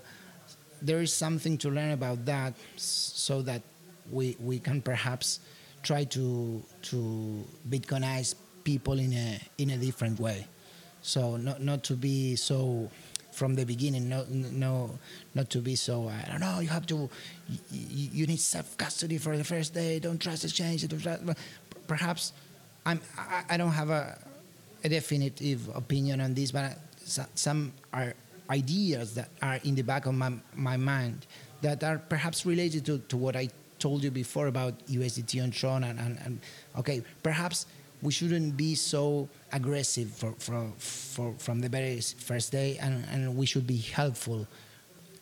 [0.80, 3.62] there is something to learn about that, so that
[4.10, 5.40] we we can perhaps
[5.82, 8.34] try to to Bitcoinize
[8.64, 10.46] people in a in a different way.
[11.02, 12.90] So not not to be so
[13.38, 14.08] from the beginning.
[14.08, 14.98] No, no,
[15.34, 16.08] not to be so.
[16.08, 16.58] I don't know.
[16.58, 17.08] You have to.
[17.70, 20.00] You, you need self custody for the first day.
[20.00, 20.86] Don't trust exchange.
[21.02, 21.22] Trust,
[21.86, 22.32] perhaps,
[22.84, 23.00] I'm.
[23.16, 24.18] I, I don't have a,
[24.82, 26.76] a definitive opinion on this, but
[27.34, 28.12] some are
[28.50, 31.26] ideas that are in the back of my my mind
[31.62, 33.48] that are perhaps related to, to what I
[33.78, 36.40] told you before about USDT and Tron and, and, and
[36.78, 37.66] okay, perhaps
[38.02, 43.36] we shouldn't be so aggressive for, for, for, from the very first day, and, and
[43.36, 44.46] we should be helpful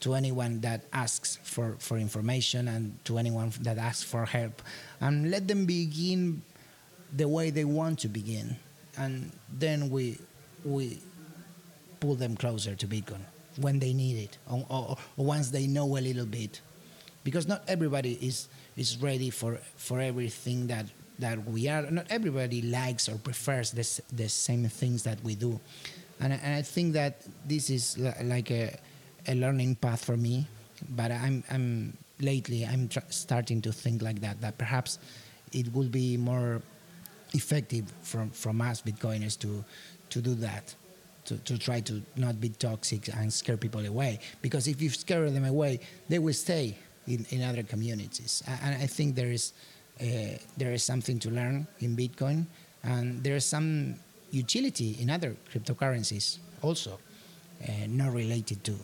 [0.00, 4.62] to anyone that asks for, for information and to anyone that asks for help.
[5.00, 6.42] And let them begin
[7.14, 8.56] the way they want to begin.
[8.98, 10.18] And then we,
[10.64, 10.98] we
[12.00, 13.20] pull them closer to Bitcoin
[13.60, 16.60] when they need it or, or, or once they know a little bit.
[17.24, 20.86] Because not everybody is, is ready for, for everything that
[21.18, 21.83] that we are.
[21.90, 25.61] Not everybody likes or prefers this, the same things that we do,
[26.20, 28.76] and, and I think that this is like a,
[29.29, 30.46] a learning path for me.
[30.90, 34.40] But I'm, I'm lately I'm starting to think like that.
[34.40, 34.98] That perhaps
[35.52, 36.62] it will be more
[37.33, 39.64] effective from from us Bitcoiners to
[40.11, 40.74] to do that.
[41.26, 45.29] To, to try to not be toxic and scare people away because if you scare
[45.29, 49.52] them away they will stay in, in other communities and I think there is
[50.00, 50.04] uh,
[50.56, 52.46] there is something to learn in Bitcoin,
[52.82, 53.96] and there is some
[54.30, 56.98] utility in other cryptocurrencies also,
[57.66, 58.74] uh, not related to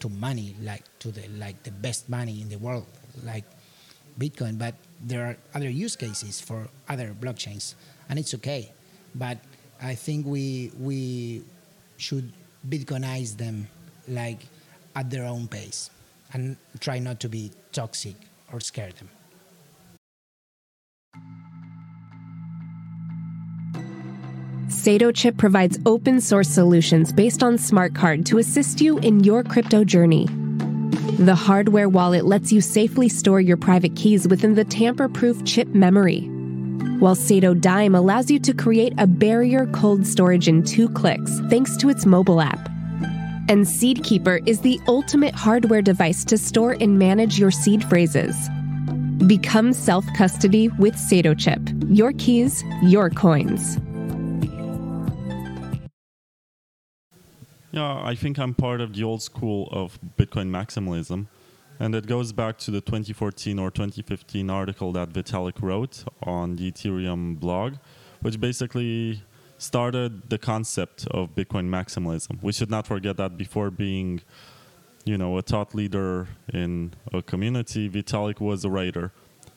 [0.00, 2.86] to money like to the like the best money in the world
[3.24, 3.44] like
[4.18, 7.74] Bitcoin, but there are other use cases for other blockchains,
[8.08, 8.72] and it's okay.
[9.14, 9.38] But
[9.80, 11.42] I think we we
[11.96, 12.32] should
[12.68, 13.68] Bitcoinize them
[14.08, 14.44] like
[14.94, 15.90] at their own pace,
[16.32, 18.16] and try not to be toxic
[18.52, 19.08] or scare them.
[24.70, 29.84] Sato provides open source solutions based on smart card to assist you in your crypto
[29.84, 30.26] journey.
[31.18, 35.68] The hardware wallet lets you safely store your private keys within the tamper proof chip
[35.68, 36.20] memory,
[37.00, 41.90] while Satodime allows you to create a barrier cold storage in two clicks thanks to
[41.90, 42.68] its mobile app.
[43.48, 48.36] And Seedkeeper is the ultimate hardware device to store and manage your seed phrases.
[49.26, 51.94] Become self custody with Satochip.
[51.94, 53.78] Your keys, your coins.
[57.72, 61.26] Yeah, I think I'm part of the old school of Bitcoin maximalism.
[61.78, 66.70] And it goes back to the 2014 or 2015 article that Vitalik wrote on the
[66.70, 67.74] Ethereum blog,
[68.22, 69.22] which basically
[69.56, 72.42] started the concept of Bitcoin maximalism.
[72.42, 74.20] We should not forget that before being,
[75.04, 79.12] you know, a thought leader in a community, Vitalik was a writer.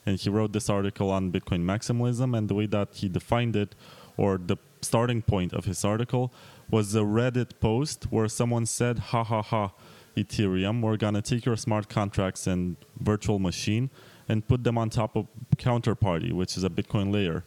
[0.06, 3.74] And he wrote this article on Bitcoin maximalism and the way that he defined it,
[4.18, 6.32] or the starting point of his article,
[6.74, 9.72] was a Reddit post where someone said, ha ha ha,
[10.18, 13.92] Ethereum, we're going to take your smart contracts and virtual machine
[14.28, 17.44] and put them on top of Counterparty, which is a Bitcoin layer.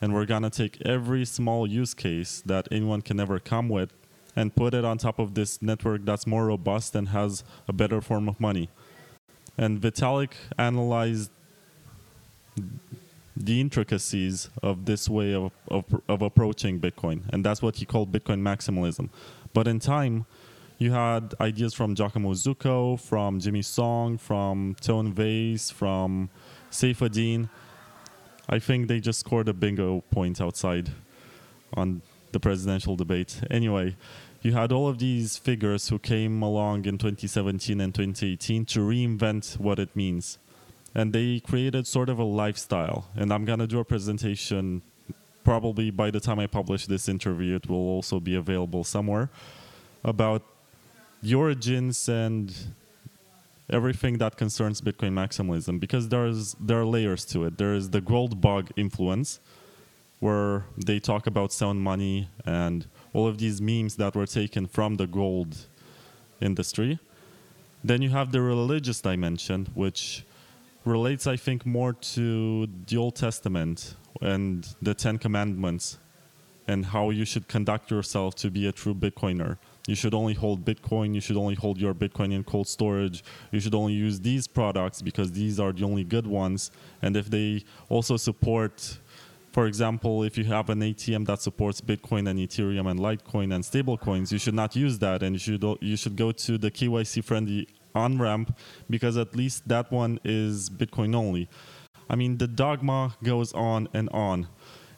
[0.00, 3.92] And we're going to take every small use case that anyone can ever come with
[4.34, 8.00] and put it on top of this network that's more robust and has a better
[8.00, 8.70] form of money.
[9.58, 11.30] And Vitalik analyzed
[13.36, 17.22] the intricacies of this way of, of, of approaching Bitcoin.
[17.32, 19.08] And that's what he called Bitcoin maximalism.
[19.54, 20.26] But in time,
[20.78, 26.28] you had ideas from Giacomo Zucco, from Jimmy Song, from Tone Vays, from
[26.70, 27.48] Saifedean.
[28.48, 30.90] I think they just scored a bingo point outside
[31.74, 32.02] on
[32.32, 33.40] the presidential debate.
[33.50, 33.96] Anyway,
[34.42, 39.58] you had all of these figures who came along in 2017 and 2018 to reinvent
[39.58, 40.38] what it means.
[40.94, 43.08] And they created sort of a lifestyle.
[43.16, 44.82] And I'm going to do a presentation
[45.44, 49.30] probably by the time I publish this interview, it will also be available somewhere
[50.04, 50.42] about
[51.22, 52.54] the origins and
[53.70, 57.58] everything that concerns Bitcoin maximalism because there's there are layers to it.
[57.58, 59.40] There is the gold bug influence,
[60.20, 64.96] where they talk about sound money and all of these memes that were taken from
[64.96, 65.66] the gold
[66.40, 66.98] industry.
[67.84, 70.24] Then you have the religious dimension, which
[70.84, 75.98] relates, I think, more to the Old Testament and the Ten Commandments
[76.66, 79.58] and how you should conduct yourself to be a true Bitcoiner.
[79.86, 81.14] You should only hold Bitcoin.
[81.14, 83.24] You should only hold your Bitcoin in cold storage.
[83.50, 86.70] You should only use these products because these are the only good ones.
[87.00, 88.98] And if they also support,
[89.50, 93.64] for example, if you have an ATM that supports Bitcoin and Ethereum and Litecoin and
[93.64, 97.24] stablecoins, you should not use that, and you should you should go to the KYC
[97.24, 98.56] friendly on ramp
[98.88, 101.48] because at least that one is Bitcoin only.
[102.08, 104.48] I mean, the dogma goes on and on.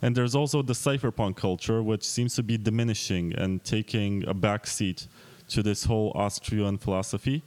[0.02, 5.08] And there's also the cypherpunk culture, which seems to be diminishing and taking a backseat
[5.48, 7.42] to this whole Austrian philosophy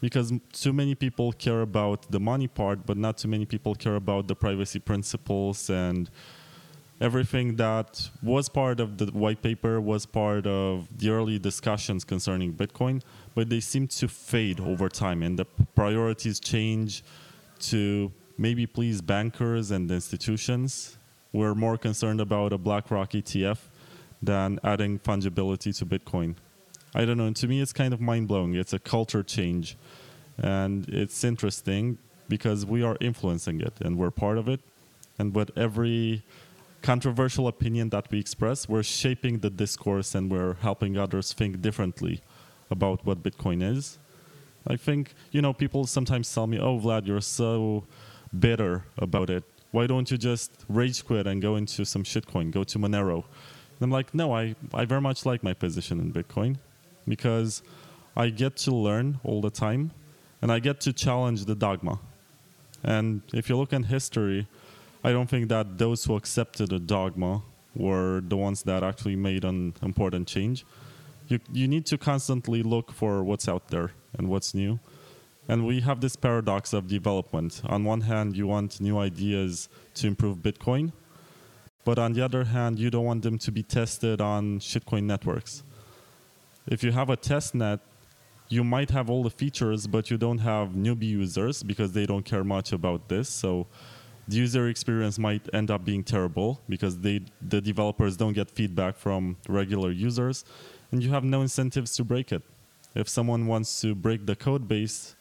[0.00, 3.96] because too many people care about the money part, but not too many people care
[3.96, 6.10] about the privacy principles and
[7.00, 12.52] everything that was part of the white paper, was part of the early discussions concerning
[12.52, 13.02] Bitcoin,
[13.34, 15.44] but they seem to fade over time and the
[15.74, 17.04] priorities change
[17.60, 20.98] to maybe please bankers and institutions
[21.32, 23.58] we're more concerned about a BlackRock ETF
[24.22, 26.36] than adding fungibility to Bitcoin.
[26.94, 27.26] I don't know.
[27.26, 28.54] And to me, it's kind of mind blowing.
[28.54, 29.76] It's a culture change.
[30.38, 34.60] And it's interesting because we are influencing it and we're part of it.
[35.18, 36.22] And with every
[36.82, 42.20] controversial opinion that we express, we're shaping the discourse and we're helping others think differently
[42.70, 43.98] about what Bitcoin is.
[44.66, 47.84] I think, you know, people sometimes tell me, oh, Vlad, you're so
[48.38, 52.64] bitter about it why don't you just rage quit and go into some shitcoin, go
[52.64, 53.16] to Monero?
[53.16, 56.56] And I'm like, no, I, I very much like my position in Bitcoin
[57.06, 57.62] because
[58.16, 59.92] I get to learn all the time
[60.40, 62.00] and I get to challenge the dogma.
[62.82, 64.46] And if you look in history,
[65.04, 67.42] I don't think that those who accepted a dogma
[67.74, 70.64] were the ones that actually made an important change.
[71.28, 74.80] You, you need to constantly look for what's out there and what's new.
[75.46, 77.62] And we have this paradox of development.
[77.66, 80.92] On one hand, you want new ideas to improve Bitcoin,
[81.84, 85.62] but on the other hand, you don't want them to be tested on shitcoin networks.
[86.66, 87.80] If you have a test net,
[88.50, 92.24] you might have all the features, but you don't have newbie users because they don't
[92.24, 93.28] care much about this.
[93.28, 93.66] So
[94.28, 98.96] the user experience might end up being terrible because they, the developers don't get feedback
[98.96, 100.44] from regular users,
[100.92, 102.42] and you have no incentives to break it.
[102.94, 105.16] If someone wants to break the code base,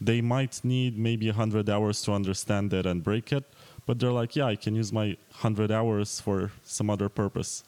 [0.00, 3.44] they might need maybe 100 hours to understand it and break it,
[3.86, 7.64] but they're like, yeah, I can use my 100 hours for some other purpose.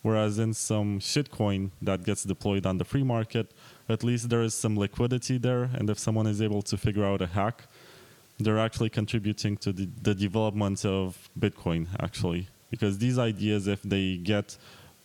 [0.00, 3.52] Whereas in some shitcoin that gets deployed on the free market,
[3.88, 7.20] at least there is some liquidity there, and if someone is able to figure out
[7.20, 7.66] a hack,
[8.38, 12.48] they're actually contributing to the, the development of Bitcoin, actually.
[12.70, 14.56] Because these ideas, if they get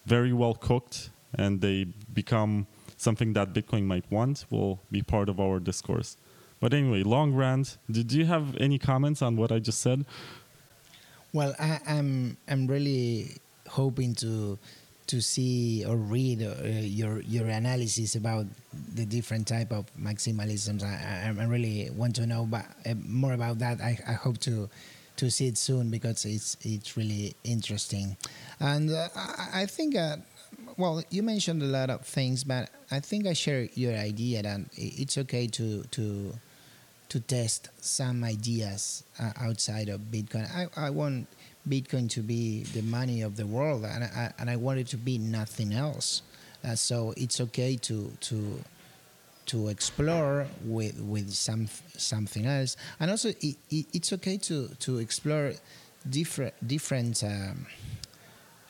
[0.06, 2.66] very well cooked and they become
[2.98, 6.18] something that Bitcoin might want, will be part of our discourse.
[6.60, 7.78] But anyway, long rant.
[7.90, 10.06] Did you have any comments on what I just said?
[11.32, 14.58] Well, I, I'm, I'm really hoping to
[15.10, 18.46] to see or read uh, your your analysis about
[18.94, 20.84] the different type of maximalisms.
[20.84, 23.82] I, I, really want to know uh, more about that.
[23.82, 24.70] I, I hope to
[25.18, 28.18] to see it soon because it's it's really interesting.
[28.60, 30.18] And uh, I, I, think, uh,
[30.78, 34.62] well, you mentioned a lot of things, but I think I share your idea that
[34.78, 36.34] it's okay to to
[37.10, 40.48] to test some ideas uh, outside of Bitcoin.
[40.56, 41.28] I, I want
[41.68, 44.98] Bitcoin to be the money of the world, and I, and I want it to
[44.98, 46.22] be nothing else.
[46.64, 48.64] Uh, so it's okay to to
[49.48, 55.00] to explore with with some something else, and also it, it, it's okay to to
[55.00, 55.54] explore
[56.10, 57.66] different different um,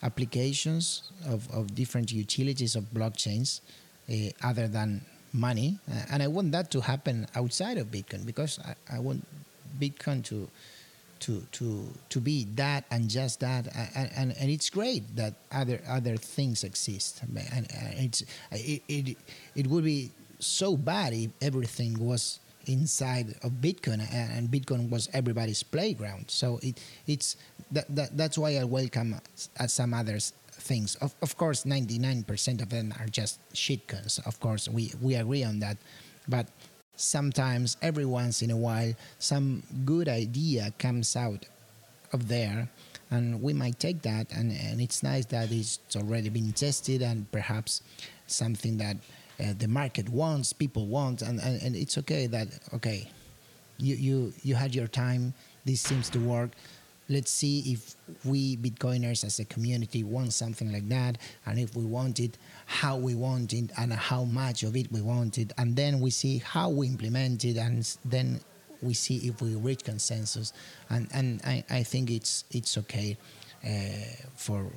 [0.02, 3.60] applications of, of different utilities of blockchains
[4.10, 5.78] uh, other than money.
[5.90, 9.26] Uh, and I want that to happen outside of Bitcoin because I, I want
[9.78, 10.48] Bitcoin to
[11.20, 15.80] to to to be that and just that and, and, and it's great that other
[15.88, 17.66] other things exist and,
[17.98, 19.16] it's it, it
[19.54, 25.62] it would be so bad if everything was inside of bitcoin and bitcoin was everybody's
[25.62, 27.36] playground so it it's
[27.70, 29.14] that, that that's why i welcome
[29.66, 30.32] some others
[30.70, 30.94] things.
[31.04, 35.56] Of, of course 99% of them are just shitcoins of course we we agree on
[35.64, 35.76] that.
[36.34, 36.46] But
[36.96, 39.46] sometimes every once in a while some
[39.92, 41.42] good idea comes out
[42.14, 42.68] of there
[43.10, 47.18] and we might take that and, and it's nice that it's already been tested and
[47.32, 47.82] perhaps
[48.26, 48.96] something that
[49.40, 53.00] uh, the market wants people want and, and, and it's okay that okay
[53.78, 55.32] you, you you had your time
[55.64, 56.50] this seems to work
[57.10, 61.84] let's see if we Bitcoiners as a community want something like that, and if we
[61.84, 65.76] want it, how we want it, and how much of it we want it, and
[65.76, 68.40] then we see how we implement it, and then
[68.80, 70.52] we see if we reach consensus,
[70.88, 73.16] and and I, I think it's it's okay
[73.66, 73.68] uh,
[74.36, 74.70] for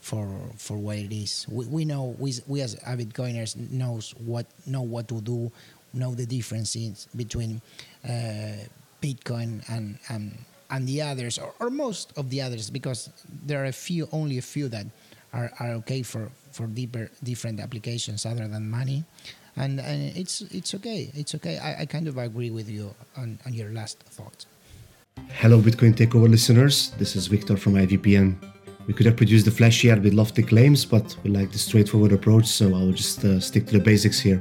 [0.00, 1.46] for for what it is.
[1.48, 5.50] We, we know we, we as Bitcoiners knows what know what to do,
[5.94, 7.62] know the differences between
[8.04, 8.66] uh,
[9.00, 10.36] Bitcoin and and
[10.70, 13.10] and the others, or, or, most of the others, because
[13.44, 14.86] there are a few, only a few that
[15.32, 19.04] are, are okay for, for deeper, different applications other than money.
[19.56, 21.10] And, and it's, it's okay.
[21.14, 21.58] It's okay.
[21.58, 24.44] I, I kind of agree with you on, on your last thought.
[25.30, 26.90] Hello, Bitcoin Takeover listeners.
[26.98, 28.36] This is Victor from IVPN.
[28.86, 32.12] We could have produced the flashy ad with lofty claims, but we like the straightforward
[32.12, 34.40] approach, so I'll just uh, stick to the basics here.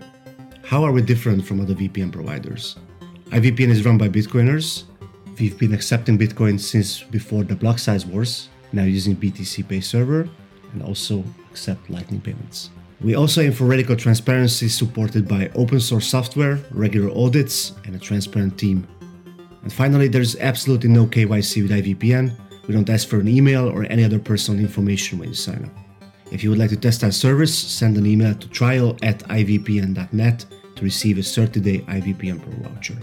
[0.63, 2.76] How are we different from other VPN providers?
[3.30, 4.84] IVPN is run by Bitcoiners,
[5.39, 10.29] We've been accepting Bitcoin since before the block size wars, now using BTCPay Server,
[10.71, 12.69] and also accept Lightning payments.
[13.01, 17.99] We also aim for radical transparency supported by open source software, regular audits, and a
[17.99, 18.88] transparent team.
[19.61, 22.31] And finally, there's absolutely no KYC with IVPN.
[22.67, 26.11] We don't ask for an email or any other personal information when you sign up.
[26.31, 30.45] If you would like to test our service, send an email to trial at ivpn.net
[30.75, 32.97] to receive a 30 day IVPN Pro voucher.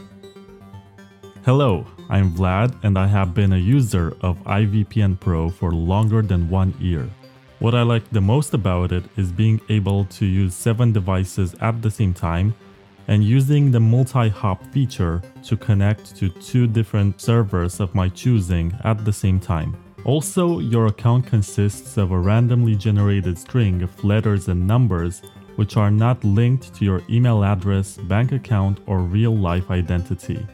[1.45, 6.51] Hello, I'm Vlad and I have been a user of IVPN Pro for longer than
[6.51, 7.09] one year.
[7.59, 11.81] What I like the most about it is being able to use 7 devices at
[11.81, 12.55] the same time
[13.09, 19.07] and using the multi-hop feature to connect to two different servers of my choosing at
[19.07, 19.75] the same time.
[20.05, 25.23] Also, your account consists of a randomly generated string of letters and numbers
[25.57, 30.47] which are not linked to your email address, bank account, or real life identity.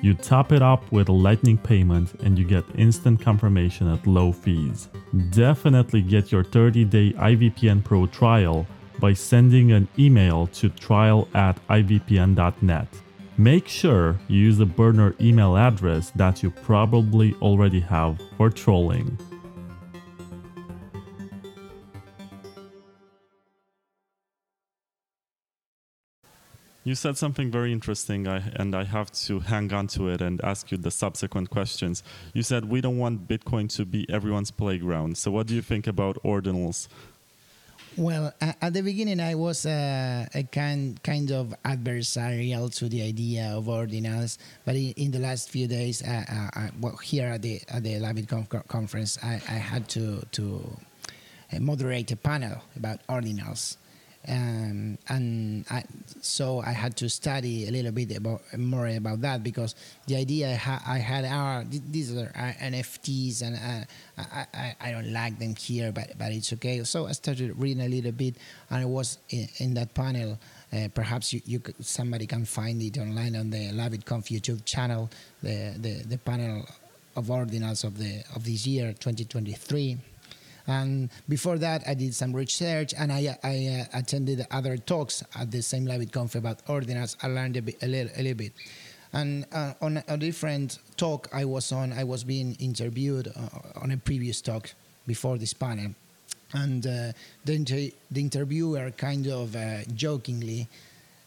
[0.00, 4.32] You top it up with a lightning payment and you get instant confirmation at low
[4.32, 4.88] fees.
[5.30, 8.66] Definitely get your 30 day IVPN Pro trial
[9.00, 12.88] by sending an email to trial at ivpn.net.
[13.36, 19.16] Make sure you use a burner email address that you probably already have for trolling.
[26.88, 30.42] You said something very interesting, I, and I have to hang on to it and
[30.42, 32.02] ask you the subsequent questions.
[32.32, 35.18] You said we don't want Bitcoin to be everyone's playground.
[35.18, 36.88] So, what do you think about ordinals?
[37.98, 43.52] Well, at the beginning, I was uh, a kind kind of adversarial to the idea
[43.54, 47.42] of ordinals, but in, in the last few days, uh, uh, I, well, here at
[47.42, 48.28] the at the Labit
[48.66, 50.78] conference, I, I had to to
[51.52, 53.76] uh, moderate a panel about ordinals
[54.28, 55.84] um, and I,
[56.20, 59.74] so I had to study a little bit about more about that because
[60.06, 64.90] the idea I, ha- I had are these are NFTs and uh, I, I, I,
[64.92, 66.84] don't like them here, but but it's okay.
[66.84, 68.36] So I started reading a little bit,
[68.68, 70.38] and I was in, in that panel.
[70.70, 74.62] Uh, perhaps you, you could, somebody can find it online on the La BitConf YouTube
[74.66, 75.08] channel,
[75.42, 76.66] the, the, the panel
[77.16, 79.96] of ordinals of the of this year 2023
[80.68, 85.50] and before that, I did some research and I, I uh, attended other talks at
[85.50, 87.16] the same La BitConf about ordinals.
[87.22, 88.52] I learned a, bit, a, little, a little bit.
[89.14, 93.92] And uh, on a different talk I was on, I was being interviewed uh, on
[93.92, 94.70] a previous talk
[95.06, 95.94] before this panel.
[96.52, 97.12] And uh,
[97.46, 100.68] the, inter- the interviewer kind of uh, jokingly,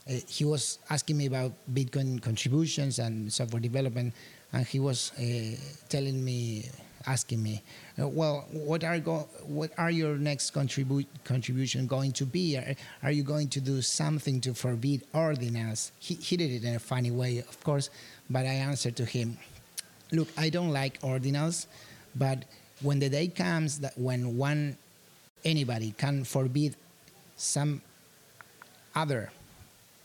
[0.08, 4.14] uh, he was asking me about Bitcoin contributions and software development,
[4.54, 5.12] and he was
[5.90, 6.66] telling me
[7.08, 7.62] asking me,
[8.00, 12.58] uh, well, what are go- what are your next contribu- contribution going to be?
[12.58, 15.92] Are, are, you going to do something to forbid ordinals?
[16.00, 17.90] He, he did it in a funny way, of course,
[18.30, 19.38] but I answered to him,
[20.12, 21.68] look, I don't like ordinals,
[22.16, 22.46] but
[22.82, 24.78] when the day comes that when one
[25.44, 26.76] anybody can forbid
[27.36, 27.82] some
[28.96, 29.32] other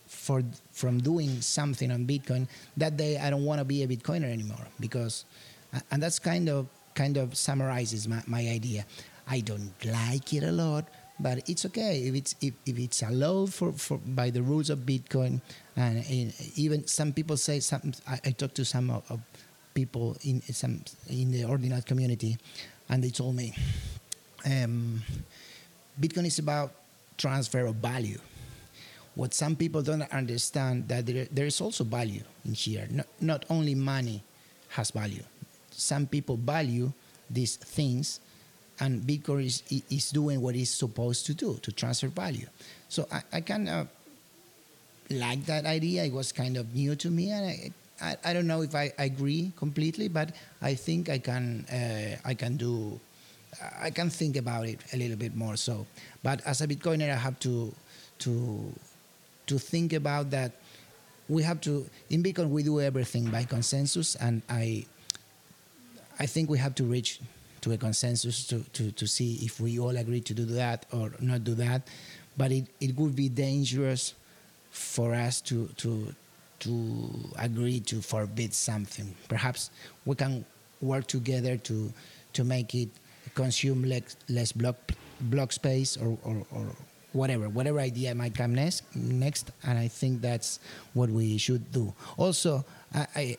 [0.06, 0.42] for
[0.72, 4.66] from doing something on Bitcoin, that day I don't want to be a Bitcoiner anymore
[4.78, 5.24] because,
[5.90, 6.66] and that's kind of
[6.96, 8.84] kind of summarizes my, my idea.
[9.28, 10.88] I don't like it a lot,
[11.20, 14.80] but it's okay if it's if, if it's allowed for, for by the rules of
[14.80, 15.40] Bitcoin,
[15.76, 17.92] and in, even some people say some.
[18.08, 19.20] I, I talked to some of, of
[19.74, 22.38] people in some in the Ordinal community,
[22.88, 23.54] and they told me,
[24.44, 25.02] um,
[26.00, 26.72] Bitcoin is about
[27.16, 28.18] transfer of value
[29.16, 32.86] what some people don't understand that there, there is also value in here.
[32.90, 34.22] Not, not only money
[34.68, 35.24] has value.
[35.76, 36.92] Some people value
[37.28, 38.20] these things,
[38.80, 42.46] and Bitcoin is, is doing what it's supposed to do to transfer value.
[42.88, 43.88] So I, I kind of
[45.10, 46.04] like that idea.
[46.04, 48.92] It was kind of new to me, and I, I, I don't know if I
[48.98, 53.00] agree completely, but I think I can uh, I can do
[53.80, 55.56] I can think about it a little bit more.
[55.56, 55.86] So,
[56.22, 57.74] but as a Bitcoiner, I have to
[58.20, 58.72] to
[59.46, 60.52] to think about that
[61.28, 64.86] we have to in Bitcoin we do everything by consensus and I
[66.18, 67.20] I think we have to reach
[67.62, 71.12] to a consensus to, to, to see if we all agree to do that or
[71.20, 71.82] not do that.
[72.36, 74.14] But it, it would be dangerous
[74.70, 76.14] for us to to
[76.58, 79.14] to agree to forbid something.
[79.28, 79.70] Perhaps
[80.04, 80.44] we can
[80.80, 81.92] work together to
[82.34, 82.88] to make it
[83.34, 84.76] consume less, less block
[85.20, 86.66] block space or, or, or
[87.12, 90.60] whatever, whatever idea might come next, next, and I think that's
[90.92, 91.94] what we should do.
[92.18, 92.64] Also,
[92.94, 93.36] I, I,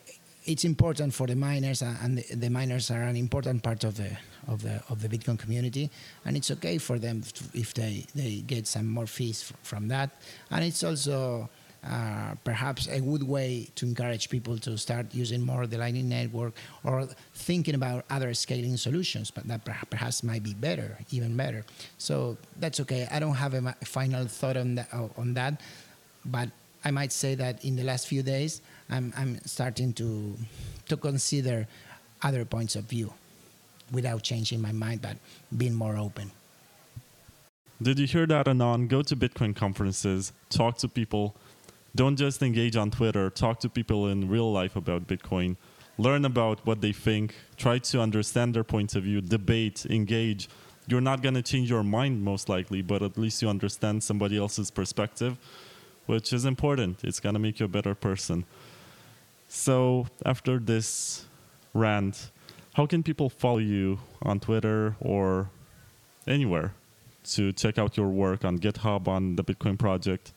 [0.48, 4.10] it's important for the miners, and the, the, miners are an important part of the
[4.48, 5.92] of the of the Bitcoin community,
[6.26, 7.22] and it's okay for them
[7.54, 10.10] if they they get some more fees from that,
[10.50, 11.50] and it's also
[11.84, 16.54] uh, perhaps a good way to encourage people to start using more the Lightning Network
[16.84, 21.64] or thinking about other scaling solutions, but that perhaps might be better, even better.
[21.98, 23.08] So that's okay.
[23.12, 25.62] I don't have a final thought on that, on that,
[26.26, 26.50] but
[26.84, 30.38] I might say that in the last few days, I'm, I'm starting to
[30.88, 31.68] to consider
[32.22, 33.14] other points of view
[33.92, 35.18] without changing my mind, but
[35.56, 36.32] being more open.
[37.82, 38.88] Did you hear that, Anon?
[38.88, 41.36] Go to Bitcoin conferences, talk to people
[41.98, 45.56] don't just engage on Twitter, talk to people in real life about Bitcoin,
[45.98, 50.48] learn about what they think, try to understand their points of view, debate, engage.
[50.86, 54.38] You're not going to change your mind most likely, but at least you understand somebody
[54.38, 55.38] else's perspective,
[56.06, 57.04] which is important.
[57.04, 58.46] It's going to make you a better person.
[59.48, 61.26] So, after this
[61.74, 62.32] rant,
[62.74, 65.50] how can people follow you on Twitter or
[66.28, 66.74] anywhere
[67.36, 70.34] to check out your work on GitHub, on the Bitcoin project?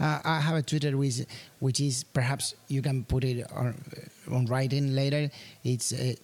[0.00, 1.20] Uh, I have a Twitter which,
[1.60, 3.74] which is perhaps you can put it on,
[4.30, 5.30] on writing later.
[5.62, 6.14] It's uh,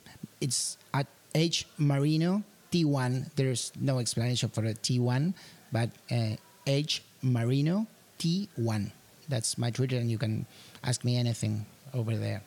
[0.41, 2.43] it's at H Marino
[2.73, 3.31] T1.
[3.37, 5.35] There's no explanation for a T1,
[5.73, 7.87] but uh, H Marino
[8.19, 8.91] T1.
[9.29, 10.47] That's my Twitter, and you can
[10.83, 12.43] ask me anything over there.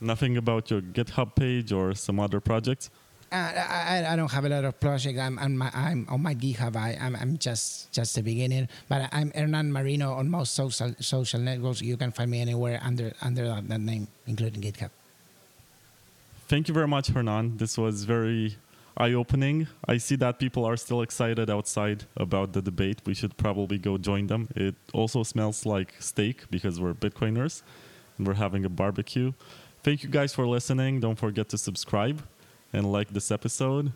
[0.00, 2.90] Nothing about your GitHub page or some other projects?
[3.32, 5.18] Uh, I, I don't have a lot of projects.
[5.18, 6.76] I'm, I'm, I'm on my GitHub.
[6.76, 11.40] I, I'm, I'm just just a beginner, but I'm Hernán Marino on most social social
[11.40, 11.82] networks.
[11.82, 14.90] You can find me anywhere under under that, that name, including GitHub.
[16.46, 17.56] Thank you very much, Hernan.
[17.56, 18.56] This was very
[18.96, 19.68] eye-opening.
[19.86, 23.02] I see that people are still excited outside about the debate.
[23.04, 24.48] We should probably go join them.
[24.56, 27.62] It also smells like steak because we're Bitcoiners
[28.16, 29.32] and we're having a barbecue.
[29.82, 31.00] Thank you guys for listening.
[31.00, 32.22] Don't forget to subscribe
[32.72, 33.92] and like this episode.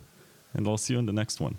[0.54, 1.58] And I'll see you in the next one.